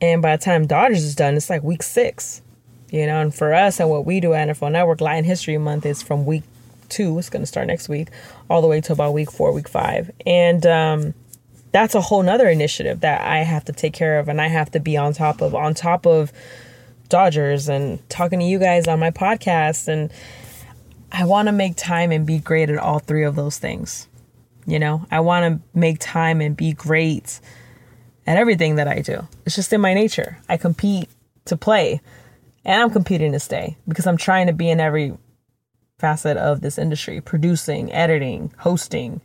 And 0.00 0.22
by 0.22 0.36
the 0.36 0.44
time 0.44 0.68
Dodgers 0.68 1.02
is 1.02 1.16
done, 1.16 1.34
it's 1.34 1.50
like 1.50 1.64
week 1.64 1.82
six. 1.82 2.42
You 2.90 3.06
know, 3.06 3.20
and 3.20 3.34
for 3.34 3.52
us 3.52 3.80
and 3.80 3.90
what 3.90 4.06
we 4.06 4.20
do 4.20 4.34
at 4.34 4.46
NFL 4.48 4.70
Network, 4.70 5.00
Latin 5.00 5.24
History 5.24 5.58
Month 5.58 5.84
is 5.84 6.00
from 6.00 6.24
week 6.24 6.44
two, 6.88 7.18
it's 7.18 7.28
gonna 7.28 7.44
start 7.44 7.66
next 7.66 7.88
week, 7.88 8.06
all 8.48 8.62
the 8.62 8.68
way 8.68 8.80
to 8.80 8.92
about 8.92 9.12
week 9.14 9.32
four, 9.32 9.50
week 9.50 9.68
five. 9.68 10.12
And 10.24 10.64
um 10.64 11.14
that's 11.72 11.96
a 11.96 12.00
whole 12.00 12.22
nother 12.22 12.48
initiative 12.48 13.00
that 13.00 13.22
I 13.22 13.38
have 13.38 13.64
to 13.64 13.72
take 13.72 13.94
care 13.94 14.20
of 14.20 14.28
and 14.28 14.40
I 14.40 14.46
have 14.46 14.70
to 14.70 14.80
be 14.80 14.96
on 14.96 15.12
top 15.12 15.40
of, 15.40 15.56
on 15.56 15.74
top 15.74 16.06
of 16.06 16.32
Dodgers 17.08 17.68
and 17.68 18.06
talking 18.08 18.38
to 18.40 18.44
you 18.44 18.58
guys 18.58 18.88
on 18.88 18.98
my 18.98 19.10
podcast. 19.10 19.88
And 19.88 20.12
I 21.12 21.24
want 21.24 21.48
to 21.48 21.52
make 21.52 21.76
time 21.76 22.12
and 22.12 22.26
be 22.26 22.38
great 22.38 22.70
at 22.70 22.78
all 22.78 22.98
three 22.98 23.24
of 23.24 23.36
those 23.36 23.58
things. 23.58 24.08
You 24.66 24.78
know, 24.78 25.06
I 25.10 25.20
want 25.20 25.44
to 25.44 25.78
make 25.78 25.98
time 26.00 26.40
and 26.40 26.56
be 26.56 26.72
great 26.72 27.40
at 28.26 28.36
everything 28.36 28.76
that 28.76 28.88
I 28.88 29.00
do. 29.00 29.26
It's 29.44 29.54
just 29.54 29.72
in 29.72 29.80
my 29.80 29.94
nature. 29.94 30.38
I 30.48 30.56
compete 30.56 31.08
to 31.44 31.56
play 31.56 32.00
and 32.64 32.82
I'm 32.82 32.90
competing 32.90 33.32
to 33.32 33.40
stay 33.40 33.76
because 33.86 34.06
I'm 34.06 34.16
trying 34.16 34.48
to 34.48 34.52
be 34.52 34.68
in 34.68 34.80
every 34.80 35.16
facet 35.98 36.36
of 36.36 36.60
this 36.60 36.78
industry 36.78 37.20
producing, 37.20 37.92
editing, 37.92 38.52
hosting, 38.58 39.20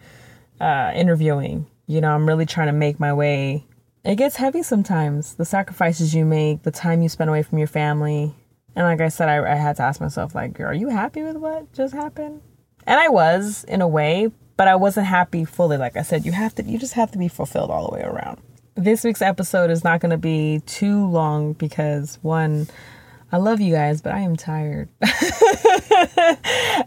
uh, 0.60 0.92
interviewing. 0.96 1.66
You 1.88 2.02
know, 2.02 2.12
I'm 2.12 2.28
really 2.28 2.46
trying 2.46 2.68
to 2.68 2.74
make 2.74 3.00
my 3.00 3.14
way. 3.14 3.66
It 4.04 4.16
gets 4.16 4.38
heavy 4.38 4.64
sometimes. 4.64 5.36
The 5.36 5.46
sacrifices 5.46 6.16
you 6.16 6.26
make, 6.26 6.64
the 6.64 6.72
time 6.72 7.02
you 7.02 7.10
spend 7.10 7.30
away 7.30 7.44
from 7.44 7.60
your 7.60 7.68
family. 7.68 8.34
And 8.76 8.86
like 8.86 9.00
I 9.00 9.10
said, 9.10 9.30
I, 9.30 9.52
I 9.52 9.56
had 9.56 9.76
to 9.76 9.84
ask 9.84 10.02
myself, 10.02 10.34
like, 10.34 10.60
are 10.60 10.74
you 10.74 10.90
happy 10.90 11.22
with 11.22 11.38
what 11.38 11.72
just 11.74 11.94
happened? 11.94 12.42
And 12.88 13.00
I 13.00 13.10
was 13.10 13.64
in 13.66 13.82
a 13.82 13.88
way, 13.88 14.32
but 14.58 14.68
I 14.68 14.76
wasn't 14.76 15.06
happy 15.06 15.46
fully. 15.46 15.78
Like 15.78 15.98
I 15.98 16.02
said, 16.02 16.26
you 16.26 16.32
have 16.32 16.56
to, 16.56 16.64
you 16.64 16.80
just 16.80 16.94
have 16.94 17.12
to 17.12 17.20
be 17.20 17.28
fulfilled 17.28 17.70
all 17.70 17.90
the 17.90 17.96
way 17.96 18.02
around. 18.02 18.42
This 18.74 19.04
week's 19.04 19.22
episode 19.22 19.70
is 19.70 19.84
not 19.84 20.00
going 20.00 20.10
to 20.12 20.18
be 20.18 20.62
too 20.66 21.06
long 21.06 21.54
because 21.54 22.18
one, 22.24 22.68
I 23.32 23.38
love 23.38 23.62
you 23.62 23.74
guys, 23.74 24.02
but 24.02 24.14
I 24.14 24.22
am 24.22 24.36
tired. 24.36 24.90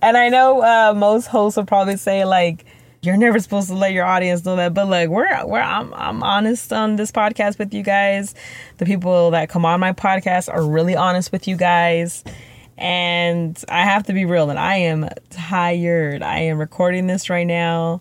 and 0.02 0.16
I 0.16 0.30
know 0.30 0.62
uh, 0.62 0.94
most 0.96 1.26
hosts 1.26 1.56
will 1.56 1.64
probably 1.64 1.96
say 1.96 2.24
like, 2.24 2.64
"You're 3.04 3.16
never 3.16 3.38
supposed 3.38 3.68
to 3.68 3.74
let 3.74 3.92
your 3.92 4.04
audience 4.04 4.44
know 4.44 4.56
that," 4.56 4.74
but 4.74 4.88
like, 4.88 5.08
we're 5.08 5.46
we're 5.46 5.60
I'm 5.60 5.92
I'm 5.94 6.22
honest 6.22 6.72
on 6.72 6.96
this 6.96 7.12
podcast 7.12 7.58
with 7.58 7.74
you 7.74 7.82
guys. 7.82 8.34
The 8.78 8.86
people 8.86 9.30
that 9.32 9.48
come 9.48 9.64
on 9.64 9.80
my 9.80 9.92
podcast 9.92 10.52
are 10.52 10.64
really 10.64 10.96
honest 10.96 11.32
with 11.32 11.46
you 11.48 11.56
guys. 11.56 12.24
And 12.76 13.62
I 13.68 13.82
have 13.82 14.04
to 14.04 14.12
be 14.12 14.24
real 14.24 14.48
that 14.48 14.56
I 14.56 14.78
am 14.78 15.08
tired. 15.30 16.22
I 16.22 16.40
am 16.40 16.58
recording 16.58 17.06
this 17.06 17.30
right 17.30 17.46
now 17.46 18.00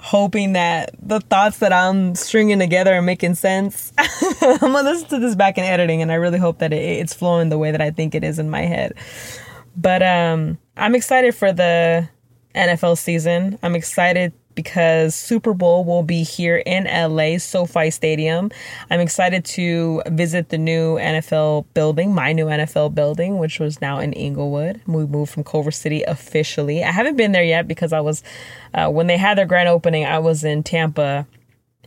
hoping 0.00 0.52
that 0.52 0.90
the 1.00 1.20
thoughts 1.20 1.58
that 1.58 1.72
I'm 1.72 2.14
stringing 2.14 2.58
together 2.58 2.94
are 2.94 3.02
making 3.02 3.34
sense. 3.34 3.92
I'm 3.98 4.58
gonna 4.58 4.82
listen 4.82 5.08
to 5.08 5.18
this 5.18 5.34
back 5.34 5.58
in 5.58 5.64
editing, 5.64 6.02
and 6.02 6.12
I 6.12 6.16
really 6.16 6.38
hope 6.38 6.58
that 6.58 6.72
it, 6.72 6.82
it's 6.82 7.14
flowing 7.14 7.48
the 7.48 7.58
way 7.58 7.70
that 7.70 7.80
I 7.80 7.90
think 7.90 8.14
it 8.14 8.24
is 8.24 8.38
in 8.38 8.50
my 8.50 8.62
head. 8.62 8.94
But 9.76 10.02
um, 10.02 10.58
I'm 10.76 10.94
excited 10.94 11.34
for 11.34 11.52
the 11.52 12.08
NFL 12.58 12.98
season. 12.98 13.58
I'm 13.62 13.74
excited 13.74 14.32
because 14.58 15.14
Super 15.14 15.54
Bowl 15.54 15.84
will 15.84 16.02
be 16.02 16.24
here 16.24 16.56
in 16.66 16.84
LA, 16.84 17.38
SoFi 17.38 17.90
Stadium. 17.90 18.50
I'm 18.90 18.98
excited 18.98 19.44
to 19.44 20.02
visit 20.08 20.48
the 20.48 20.58
new 20.58 20.96
NFL 20.96 21.66
building, 21.74 22.12
my 22.12 22.32
new 22.32 22.46
NFL 22.46 22.92
building, 22.92 23.38
which 23.38 23.60
was 23.60 23.80
now 23.80 24.00
in 24.00 24.12
Inglewood. 24.14 24.80
We 24.88 25.06
moved 25.06 25.32
from 25.32 25.44
Culver 25.44 25.70
City 25.70 26.02
officially. 26.02 26.82
I 26.82 26.90
haven't 26.90 27.14
been 27.14 27.30
there 27.30 27.44
yet 27.44 27.68
because 27.68 27.92
I 27.92 28.00
was, 28.00 28.24
uh, 28.74 28.90
when 28.90 29.06
they 29.06 29.16
had 29.16 29.38
their 29.38 29.46
grand 29.46 29.68
opening, 29.68 30.04
I 30.04 30.18
was 30.18 30.42
in 30.42 30.64
Tampa 30.64 31.24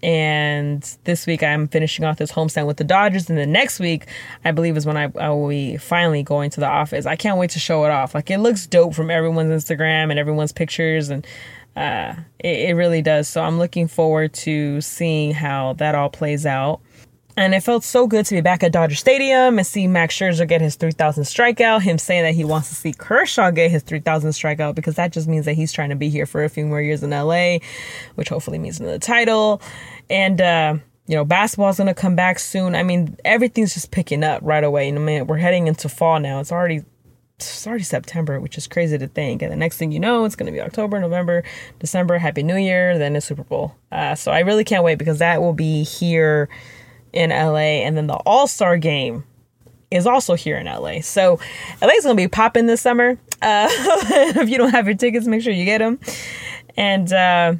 and 0.04 0.82
this 1.04 1.26
week 1.28 1.44
I'm 1.44 1.68
finishing 1.68 2.06
off 2.06 2.18
this 2.18 2.32
homestand 2.32 2.68
with 2.68 2.78
the 2.78 2.84
Dodgers, 2.84 3.30
and 3.30 3.38
the 3.38 3.46
next 3.46 3.80
week 3.80 4.08
I 4.44 4.52
believe 4.52 4.78
is 4.78 4.86
when 4.86 4.98
I, 4.98 5.12
I 5.20 5.30
will 5.30 5.50
be 5.50 5.78
finally 5.78 6.24
going 6.24 6.50
to 6.52 6.60
the 6.60 6.68
office. 6.68 7.06
I 7.06 7.16
can't 7.16 7.38
wait 7.38 7.52
to 7.52 7.60
show 7.60 7.86
it 7.86 7.92
off. 7.92 8.16
Like 8.16 8.30
it 8.32 8.40
looks 8.40 8.68
dope 8.68 8.96
from 8.96 9.12
everyone's 9.12 9.64
Instagram 9.64 10.10
and 10.10 10.20
everyone's 10.20 10.52
pictures, 10.52 11.10
and 11.10 11.26
uh, 11.76 12.16
it, 12.40 12.70
it 12.70 12.76
really 12.76 13.02
does. 13.02 13.28
So 13.28 13.42
I'm 13.42 13.58
looking 13.58 13.88
forward 13.88 14.34
to 14.34 14.82
seeing 14.82 15.34
how 15.34 15.74
that 15.74 15.96
all 15.96 16.10
plays 16.10 16.46
out. 16.46 16.82
And 17.42 17.56
it 17.56 17.62
felt 17.62 17.84
so 17.84 18.06
good 18.06 18.28
to 18.28 18.36
be 18.36 18.42
back 18.42 18.62
at 18.62 18.72
Dodger 18.72 18.94
Stadium 18.94 19.58
and 19.58 19.66
see 19.66 19.88
Max 19.88 20.16
Scherzer 20.16 20.48
get 20.48 20.62
his 20.62 20.76
3,000 20.76 21.24
strikeout. 21.24 21.82
Him 21.82 21.98
saying 21.98 22.22
that 22.22 22.36
he 22.36 22.46
wants 22.46 22.70
to 22.70 22.76
see 22.76 22.94
Kershaw 22.94 23.50
get 23.50 23.72
his 23.72 23.82
3,000 23.82 24.30
strikeout 24.30 24.76
because 24.76 24.94
that 24.96 25.12
just 25.12 25.28
means 25.28 25.46
that 25.46 25.54
he's 25.54 25.74
trying 25.74 25.90
to 25.90 25.96
be 25.96 26.10
here 26.10 26.28
for 26.28 26.44
a 26.44 26.50
few 26.50 26.68
more 26.68 26.80
years 26.80 27.02
in 27.02 27.10
LA, 27.10 27.58
which 28.14 28.30
hopefully 28.30 28.60
means 28.60 28.80
another 28.80 29.00
title. 29.00 29.60
And, 30.08 30.40
uh, 30.40 30.76
you 31.08 31.16
know, 31.16 31.26
basketball's 31.26 31.78
to 31.78 31.94
come 31.96 32.16
back 32.16 32.38
soon. 32.38 32.76
I 32.76 32.84
mean, 32.84 33.18
everything's 33.26 33.74
just 33.74 33.90
picking 33.90 34.24
up 34.24 34.42
right 34.44 34.64
away. 34.64 34.88
And 34.88 35.00
I 35.00 35.02
mean, 35.02 35.26
we're 35.26 35.38
heading 35.38 35.66
into 35.66 35.90
fall 35.90 36.20
now. 36.20 36.42
It's 36.42 36.52
already 36.52 36.84
it's 37.38 37.66
already 37.66 37.84
September, 37.84 38.40
which 38.40 38.56
is 38.56 38.68
crazy 38.68 39.00
to 39.00 39.08
think. 39.08 39.42
And 39.42 39.52
the 39.52 39.56
next 39.56 39.78
thing 39.78 39.92
you 39.92 40.00
know, 40.00 40.26
it's 40.26 40.36
to 40.36 40.52
be 40.52 40.62
October, 40.62 41.00
November, 41.00 41.44
December, 41.80 42.20
Happy 42.20 42.44
New 42.44 42.56
Year, 42.56 43.00
then 43.00 43.14
the 43.14 43.22
Super 43.22 43.44
Bowl. 43.44 43.76
Uh, 43.92 44.14
so 44.14 44.32
I 44.32 44.42
really 44.42 44.64
can't 44.64 44.84
wait 44.84 45.00
because 45.00 45.18
that 45.18 45.42
will 45.42 45.54
be 45.54 45.84
here 45.84 46.48
in 47.14 47.30
LA. 47.30 47.84
And 47.86 47.98
then 47.98 48.08
the 48.08 48.16
All 48.16 48.48
Star 48.48 48.78
game 48.78 49.24
is 49.92 50.08
also 50.08 50.36
here 50.36 50.58
in 50.58 50.66
LA. 50.66 51.02
So 51.02 51.40
LA's 51.82 52.04
to 52.04 52.16
be 52.16 52.28
popping 52.28 52.66
this 52.66 52.82
summer. 52.82 53.18
Uh, 53.42 53.68
if 53.72 54.50
you 54.50 54.58
don't 54.58 54.72
have 54.72 54.88
your 54.88 54.96
tickets, 54.96 55.28
make 55.28 55.42
sure 55.42 55.54
you 55.54 55.66
get 55.66 55.80
them. 55.80 56.00
And 56.78 57.12
uh, 57.12 57.56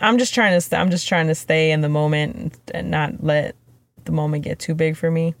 I'm 0.00 0.18
just 0.18 0.34
trying 0.34 0.52
to 0.52 0.60
st- 0.60 0.80
I'm 0.80 0.90
just 0.90 1.08
trying 1.08 1.26
to 1.26 1.34
stay 1.34 1.72
in 1.72 1.80
the 1.80 1.88
moment 1.88 2.58
and 2.72 2.90
not 2.90 3.22
let 3.22 3.56
the 4.04 4.12
moment 4.12 4.44
get 4.44 4.58
too 4.58 4.74
big 4.74 4.96
for 4.96 5.10
me. 5.10 5.34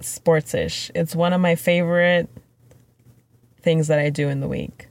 Sportsish. 0.00 0.90
It's 0.94 1.16
one 1.16 1.32
of 1.32 1.40
my 1.40 1.54
favorite 1.54 2.28
things 3.62 3.88
that 3.88 3.98
I 3.98 4.10
do 4.10 4.28
in 4.28 4.40
the 4.40 4.48
week. 4.48 4.88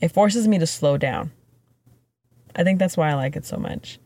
It 0.00 0.08
forces 0.08 0.46
me 0.46 0.58
to 0.58 0.66
slow 0.66 0.98
down. 0.98 1.30
I 2.54 2.64
think 2.64 2.78
that's 2.78 2.96
why 2.96 3.10
I 3.10 3.14
like 3.14 3.36
it 3.36 3.46
so 3.46 3.56
much. 3.56 3.98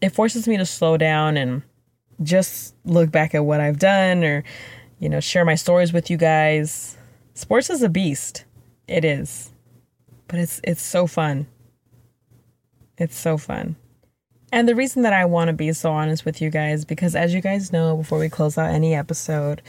It 0.00 0.10
forces 0.10 0.46
me 0.46 0.56
to 0.56 0.66
slow 0.66 0.96
down 0.96 1.36
and 1.36 1.62
just 2.22 2.74
look 2.84 3.10
back 3.10 3.34
at 3.34 3.44
what 3.44 3.60
I've 3.60 3.78
done 3.78 4.24
or, 4.24 4.44
you 4.98 5.08
know, 5.08 5.20
share 5.20 5.44
my 5.44 5.54
stories 5.54 5.92
with 5.92 6.10
you 6.10 6.16
guys. 6.16 6.96
Sports 7.34 7.70
is 7.70 7.82
a 7.82 7.88
beast. 7.88 8.44
It 8.86 9.04
is. 9.04 9.52
But 10.26 10.40
it's 10.40 10.60
it's 10.64 10.82
so 10.82 11.06
fun. 11.06 11.46
It's 12.96 13.16
so 13.16 13.38
fun. 13.38 13.76
And 14.50 14.68
the 14.68 14.74
reason 14.74 15.02
that 15.02 15.12
I 15.12 15.24
want 15.24 15.48
to 15.48 15.52
be 15.52 15.72
so 15.72 15.92
honest 15.92 16.24
with 16.24 16.40
you 16.40 16.50
guys 16.50 16.84
because 16.84 17.14
as 17.14 17.34
you 17.34 17.40
guys 17.40 17.72
know 17.72 17.96
before 17.96 18.18
we 18.18 18.28
close 18.28 18.56
out 18.56 18.70
any 18.70 18.94
episode, 18.94 19.62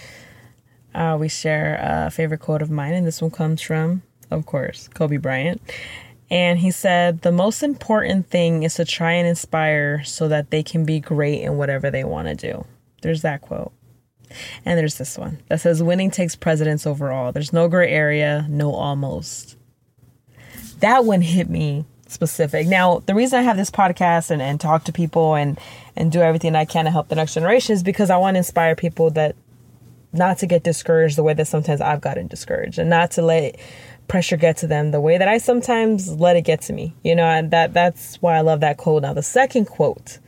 uh, 0.95 1.17
we 1.19 1.27
share 1.27 1.79
a 1.81 2.09
favorite 2.09 2.39
quote 2.39 2.61
of 2.61 2.71
mine, 2.71 2.93
and 2.93 3.05
this 3.05 3.21
one 3.21 3.31
comes 3.31 3.61
from, 3.61 4.01
of 4.31 4.45
course, 4.45 4.87
Kobe 4.87 5.17
Bryant. 5.17 5.61
And 6.31 6.59
he 6.59 6.71
said, 6.71 7.21
The 7.21 7.31
most 7.31 7.63
important 7.63 8.27
thing 8.27 8.63
is 8.63 8.75
to 8.75 8.85
try 8.85 9.13
and 9.13 9.27
inspire 9.27 10.03
so 10.03 10.27
that 10.27 10.51
they 10.51 10.63
can 10.63 10.85
be 10.85 10.99
great 10.99 11.41
in 11.41 11.57
whatever 11.57 11.89
they 11.89 12.03
want 12.03 12.27
to 12.27 12.35
do. 12.35 12.65
There's 13.01 13.21
that 13.23 13.41
quote. 13.41 13.71
And 14.63 14.77
there's 14.77 14.97
this 14.97 15.17
one 15.17 15.39
that 15.47 15.61
says, 15.61 15.81
Winning 15.81 16.11
takes 16.11 16.35
precedence 16.35 16.85
over 16.85 17.11
all. 17.11 17.31
There's 17.31 17.53
no 17.53 17.67
gray 17.67 17.91
area, 17.91 18.45
no 18.49 18.73
almost. 18.73 19.57
That 20.79 21.03
one 21.03 21.21
hit 21.21 21.49
me 21.49 21.85
specific. 22.07 22.67
Now, 22.67 22.99
the 23.05 23.15
reason 23.15 23.39
I 23.39 23.43
have 23.43 23.57
this 23.57 23.71
podcast 23.71 24.31
and, 24.31 24.41
and 24.41 24.59
talk 24.59 24.83
to 24.85 24.91
people 24.91 25.35
and, 25.35 25.59
and 25.95 26.11
do 26.11 26.21
everything 26.21 26.55
I 26.55 26.65
can 26.65 26.85
to 26.85 26.91
help 26.91 27.07
the 27.07 27.15
next 27.15 27.33
generation 27.33 27.73
is 27.73 27.83
because 27.83 28.09
I 28.09 28.17
want 28.17 28.35
to 28.35 28.39
inspire 28.39 28.75
people 28.75 29.09
that 29.11 29.35
not 30.11 30.39
to 30.39 30.47
get 30.47 30.63
discouraged 30.63 31.17
the 31.17 31.23
way 31.23 31.33
that 31.33 31.47
sometimes 31.47 31.81
I've 31.81 32.01
gotten 32.01 32.27
discouraged 32.27 32.79
and 32.79 32.89
not 32.89 33.11
to 33.11 33.21
let 33.21 33.59
pressure 34.09 34.35
get 34.35 34.57
to 34.57 34.67
them 34.67 34.91
the 34.91 34.99
way 34.99 35.17
that 35.17 35.29
I 35.29 35.37
sometimes 35.37 36.09
let 36.19 36.35
it 36.35 36.41
get 36.41 36.61
to 36.63 36.73
me. 36.73 36.93
You 37.03 37.15
know, 37.15 37.25
and 37.25 37.51
that 37.51 37.73
that's 37.73 38.17
why 38.17 38.35
I 38.35 38.41
love 38.41 38.59
that 38.59 38.77
quote. 38.77 39.03
Now, 39.03 39.13
the 39.13 39.23
second 39.23 39.65
quote 39.65 40.19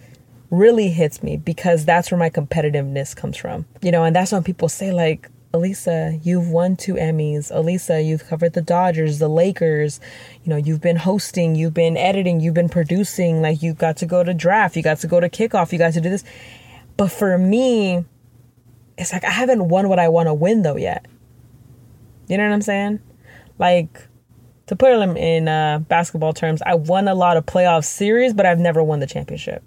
really 0.50 0.90
hits 0.90 1.22
me 1.22 1.36
because 1.36 1.84
that's 1.84 2.12
where 2.12 2.18
my 2.18 2.30
competitiveness 2.30 3.16
comes 3.16 3.36
from. 3.36 3.66
You 3.82 3.92
know, 3.92 4.04
and 4.04 4.16
that's 4.16 4.32
when 4.32 4.44
people 4.44 4.70
say 4.70 4.94
like, 4.94 5.30
Elisa, 5.54 6.18
you've 6.24 6.48
won 6.48 6.78
two 6.78 6.94
Emmys. 6.94 7.54
Elisa, 7.54 8.02
you've 8.02 8.26
covered 8.26 8.54
the 8.54 8.62
Dodgers, 8.62 9.20
the 9.20 9.28
Lakers. 9.28 10.00
You 10.46 10.52
know, 10.52 10.56
you've 10.56 10.80
been 10.80 10.96
hosting, 10.96 11.56
you've 11.56 11.74
been 11.74 11.98
editing, 11.98 12.40
you've 12.40 12.54
been 12.54 12.70
producing. 12.70 13.42
Like, 13.42 13.62
you 13.62 13.74
got 13.74 13.98
to 13.98 14.06
go 14.06 14.24
to 14.24 14.34
draft, 14.34 14.78
you 14.78 14.84
got 14.84 15.00
to 15.00 15.08
go 15.08 15.20
to 15.20 15.30
kickoff, 15.30 15.74
you 15.74 15.78
got 15.78 15.92
to 15.94 16.00
do 16.00 16.10
this. 16.10 16.24
But 16.96 17.12
for 17.12 17.38
me, 17.38 18.06
it's 18.98 19.12
like 19.12 19.24
I 19.24 19.32
haven't 19.32 19.68
won 19.70 19.90
what 19.90 20.00
I 20.00 20.08
want 20.08 20.28
to 20.28 20.34
win 20.34 20.62
though 20.62 20.78
yet. 20.78 21.06
You 22.28 22.38
know 22.38 22.48
what 22.48 22.54
I'm 22.54 22.62
saying? 22.62 23.00
Like 23.62 24.08
to 24.66 24.76
put 24.76 24.98
them 24.98 25.16
in 25.16 25.48
uh, 25.48 25.80
basketball 25.80 26.34
terms, 26.34 26.62
I 26.66 26.74
won 26.74 27.08
a 27.08 27.14
lot 27.14 27.38
of 27.38 27.46
playoff 27.46 27.86
series, 27.86 28.34
but 28.34 28.46
I've 28.46 28.60
never 28.60 28.84
won 28.84 29.00
the 29.00 29.08
championship. 29.08 29.64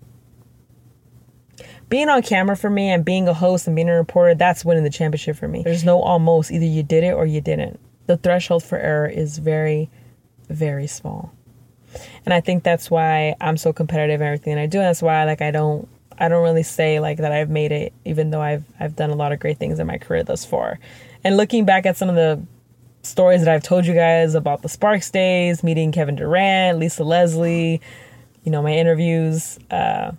Being 1.89 2.09
on 2.09 2.23
camera 2.23 2.57
for 2.57 2.69
me 2.69 2.91
and 2.91 3.05
being 3.05 3.29
a 3.29 3.35
host 3.35 3.69
and 3.69 3.77
being 3.77 3.89
a 3.89 3.95
reporter, 3.95 4.35
that's 4.35 4.65
winning 4.65 4.83
the 4.83 4.91
championship 4.91 5.37
for 5.37 5.47
me. 5.47 5.63
There's 5.63 5.85
no 5.85 6.01
almost. 6.01 6.51
Either 6.51 6.65
you 6.65 6.83
did 6.83 7.05
it 7.05 7.13
or 7.13 7.25
you 7.25 7.41
didn't. 7.41 7.79
The 8.07 8.17
threshold 8.17 8.65
for 8.65 8.79
error 8.79 9.07
is 9.07 9.39
very, 9.39 9.91
very 10.49 10.89
small. 10.89 11.33
And 12.25 12.35
I 12.35 12.41
think 12.41 12.65
that's 12.65 12.91
why 12.91 13.37
I'm 13.41 13.57
so 13.57 13.73
competitive 13.73 14.21
in 14.21 14.27
everything 14.27 14.59
I 14.59 14.67
do. 14.67 14.79
And 14.79 14.87
that's 14.89 15.03
why 15.03 15.25
like 15.25 15.41
I 15.41 15.53
don't 15.53 15.89
I 16.19 16.29
don't 16.29 16.43
really 16.43 16.63
say 16.65 16.99
like 16.99 17.19
that 17.19 17.31
I've 17.31 17.51
made 17.51 17.71
it, 17.71 17.93
even 18.05 18.31
though 18.31 18.43
I've 18.43 18.65
I've 18.81 18.97
done 18.97 19.11
a 19.11 19.15
lot 19.15 19.31
of 19.31 19.39
great 19.39 19.59
things 19.59 19.79
in 19.79 19.87
my 19.87 19.99
career 19.99 20.25
thus 20.25 20.45
far. 20.45 20.81
And 21.23 21.37
looking 21.37 21.65
back 21.65 21.87
at 21.87 21.97
some 21.97 22.09
of 22.09 22.17
the 22.17 22.45
stories 23.05 23.45
that 23.45 23.55
I've 23.55 23.63
told 23.63 23.87
you 23.87 23.95
guys 23.95 24.35
about 24.35 24.63
the 24.63 24.69
Sparks 24.69 25.11
days, 25.11 25.63
meeting 25.63 25.93
Kevin 25.93 26.17
Durant, 26.17 26.79
Lisa 26.79 27.05
Leslie, 27.05 27.81
you 28.45 28.53
know, 28.53 28.63
my 28.63 28.73
interviews 28.73 29.59
uh, 29.71 30.13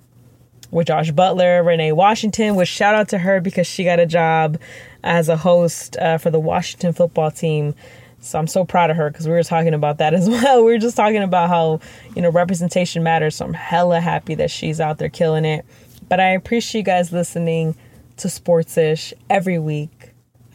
with 0.71 0.87
Josh 0.87 1.11
Butler, 1.11 1.63
Renee 1.63 1.91
Washington, 1.91 2.55
which 2.55 2.67
shout 2.67 2.95
out 2.95 3.09
to 3.09 3.17
her 3.17 3.39
because 3.41 3.67
she 3.67 3.83
got 3.83 3.99
a 3.99 4.05
job 4.05 4.59
as 5.03 5.29
a 5.29 5.37
host 5.37 5.97
uh, 5.97 6.17
for 6.17 6.29
the 6.29 6.39
Washington 6.39 6.93
football 6.93 7.31
team. 7.31 7.75
So 8.19 8.39
I'm 8.39 8.47
so 8.47 8.65
proud 8.65 8.89
of 8.89 8.97
her 8.97 9.09
because 9.09 9.27
we 9.27 9.33
were 9.33 9.43
talking 9.43 9.73
about 9.73 9.99
that 9.99 10.13
as 10.15 10.29
well. 10.29 10.63
We 10.63 10.73
were 10.73 10.79
just 10.79 10.95
talking 10.95 11.21
about 11.21 11.49
how, 11.49 11.79
you 12.15 12.21
know, 12.21 12.29
representation 12.29 13.03
matters. 13.03 13.35
So 13.35 13.45
I'm 13.45 13.53
hella 13.53 13.99
happy 13.99 14.35
that 14.35 14.51
she's 14.51 14.81
out 14.81 14.97
there 14.97 15.09
killing 15.09 15.45
it. 15.45 15.65
But 16.09 16.19
I 16.19 16.29
appreciate 16.29 16.81
you 16.81 16.85
guys 16.85 17.11
listening 17.11 17.75
to 18.17 18.27
Sportsish 18.27 19.13
every 19.29 19.59
week. 19.59 19.89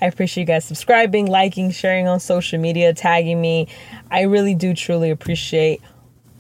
I 0.01 0.07
appreciate 0.07 0.43
you 0.43 0.47
guys 0.47 0.65
subscribing, 0.65 1.27
liking, 1.27 1.71
sharing 1.71 2.07
on 2.09 2.21
social 2.21 2.59
media, 2.59 2.95
tagging 2.95 3.41
me. 3.41 3.69
I 4.11 4.23
really 4.23 4.55
do 4.55 4.75
truly 4.75 5.11
appreciate 5.11 5.81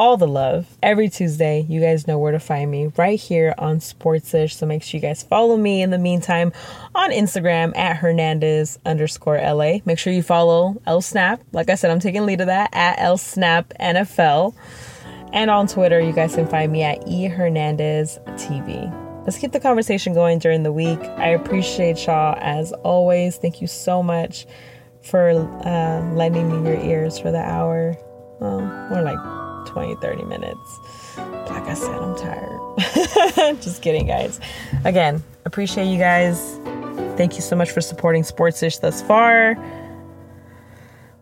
all 0.00 0.16
the 0.16 0.26
love. 0.26 0.66
Every 0.82 1.10
Tuesday, 1.10 1.66
you 1.68 1.78
guys 1.78 2.06
know 2.06 2.18
where 2.18 2.32
to 2.32 2.40
find 2.40 2.70
me 2.70 2.90
right 2.96 3.20
here 3.20 3.54
on 3.58 3.80
Sportsish. 3.80 4.54
So 4.54 4.64
make 4.64 4.82
sure 4.82 4.96
you 4.96 5.02
guys 5.02 5.22
follow 5.22 5.58
me 5.58 5.82
in 5.82 5.90
the 5.90 5.98
meantime 5.98 6.54
on 6.94 7.10
Instagram 7.10 7.76
at 7.76 7.98
Hernandez 7.98 8.78
underscore 8.86 9.36
LA. 9.36 9.80
Make 9.84 9.98
sure 9.98 10.14
you 10.14 10.22
follow 10.22 10.80
L 10.86 11.02
Snap. 11.02 11.42
Like 11.52 11.68
I 11.68 11.74
said, 11.74 11.90
I'm 11.90 12.00
taking 12.00 12.24
lead 12.24 12.40
of 12.40 12.46
that 12.46 12.70
at 12.72 12.98
L 12.98 13.18
Snap 13.18 13.74
NFL. 13.78 14.54
And 15.34 15.50
on 15.50 15.66
Twitter, 15.66 16.00
you 16.00 16.12
guys 16.12 16.34
can 16.34 16.48
find 16.48 16.72
me 16.72 16.82
at 16.82 17.06
E 17.06 17.26
Hernandez 17.26 18.18
TV. 18.36 19.09
Let's 19.30 19.38
keep 19.38 19.52
the 19.52 19.60
conversation 19.60 20.12
going 20.12 20.40
during 20.40 20.64
the 20.64 20.72
week. 20.72 20.98
I 20.98 21.28
appreciate 21.28 22.04
y'all 22.04 22.36
as 22.40 22.72
always. 22.82 23.36
Thank 23.36 23.60
you 23.60 23.68
so 23.68 24.02
much 24.02 24.44
for 25.02 25.30
uh, 25.30 26.14
lending 26.16 26.50
me 26.50 26.68
your 26.68 26.80
ears 26.80 27.16
for 27.16 27.30
the 27.30 27.38
hour. 27.38 27.96
Well, 28.40 28.60
more 28.90 29.02
like 29.02 29.68
20, 29.68 29.94
30 29.94 30.24
minutes. 30.24 30.78
Like 31.16 31.62
I 31.62 31.74
said, 31.74 31.94
I'm 31.94 32.16
tired. 32.16 33.60
Just 33.62 33.82
kidding, 33.82 34.08
guys. 34.08 34.40
Again, 34.84 35.22
appreciate 35.44 35.86
you 35.86 35.98
guys. 35.98 36.58
Thank 37.16 37.36
you 37.36 37.40
so 37.40 37.54
much 37.54 37.70
for 37.70 37.80
supporting 37.80 38.24
Sportsish 38.24 38.80
thus 38.80 39.00
far. 39.00 39.54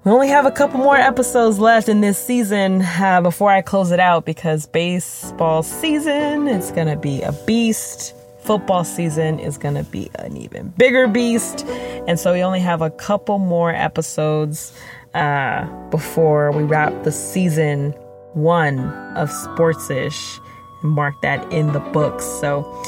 We 0.05 0.13
only 0.13 0.29
have 0.29 0.47
a 0.47 0.53
couple 0.53 0.79
more 0.79 0.97
episodes 0.97 1.59
left 1.59 1.89
in 1.89 2.01
this 2.01 2.19
season 2.19 2.83
uh, 2.83 3.21
before 3.21 3.51
I 3.51 3.63
close 3.63 3.91
it 3.91 3.99
out 3.99 4.25
because 4.25 4.67
baseball 4.67 5.65
season 5.65 6.47
is 6.47 6.71
going 6.71 6.87
to 6.87 6.97
be 6.97 7.21
a 7.23 7.33
beast. 7.47 8.15
Football 8.43 8.85
season 8.85 9.41
is 9.41 9.59
going 9.59 9.75
to 9.75 9.83
be 9.83 10.09
an 10.15 10.37
even 10.37 10.69
bigger 10.79 11.09
beast. 11.09 11.67
And 12.07 12.19
so 12.19 12.33
we 12.33 12.43
only 12.43 12.61
have 12.61 12.81
a 12.81 12.91
couple 12.91 13.39
more 13.39 13.73
episodes 13.73 14.73
uh, 15.15 15.67
before 15.91 16.53
we 16.53 16.63
wrap 16.63 17.03
the 17.03 17.13
season 17.13 17.93
one 18.35 18.79
of 19.17 19.31
Sportsish 19.31 20.39
and 20.83 20.93
mark 20.93 21.21
that 21.23 21.53
in 21.53 21.73
the 21.73 21.81
books. 21.81 22.25
So, 22.25 22.83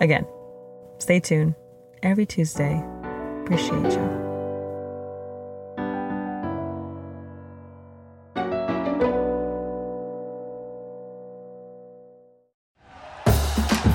again, 0.00 0.26
stay 0.98 1.20
tuned 1.20 1.54
every 2.02 2.26
Tuesday. 2.26 2.84
Appreciate 3.44 3.92
you. 3.92 4.25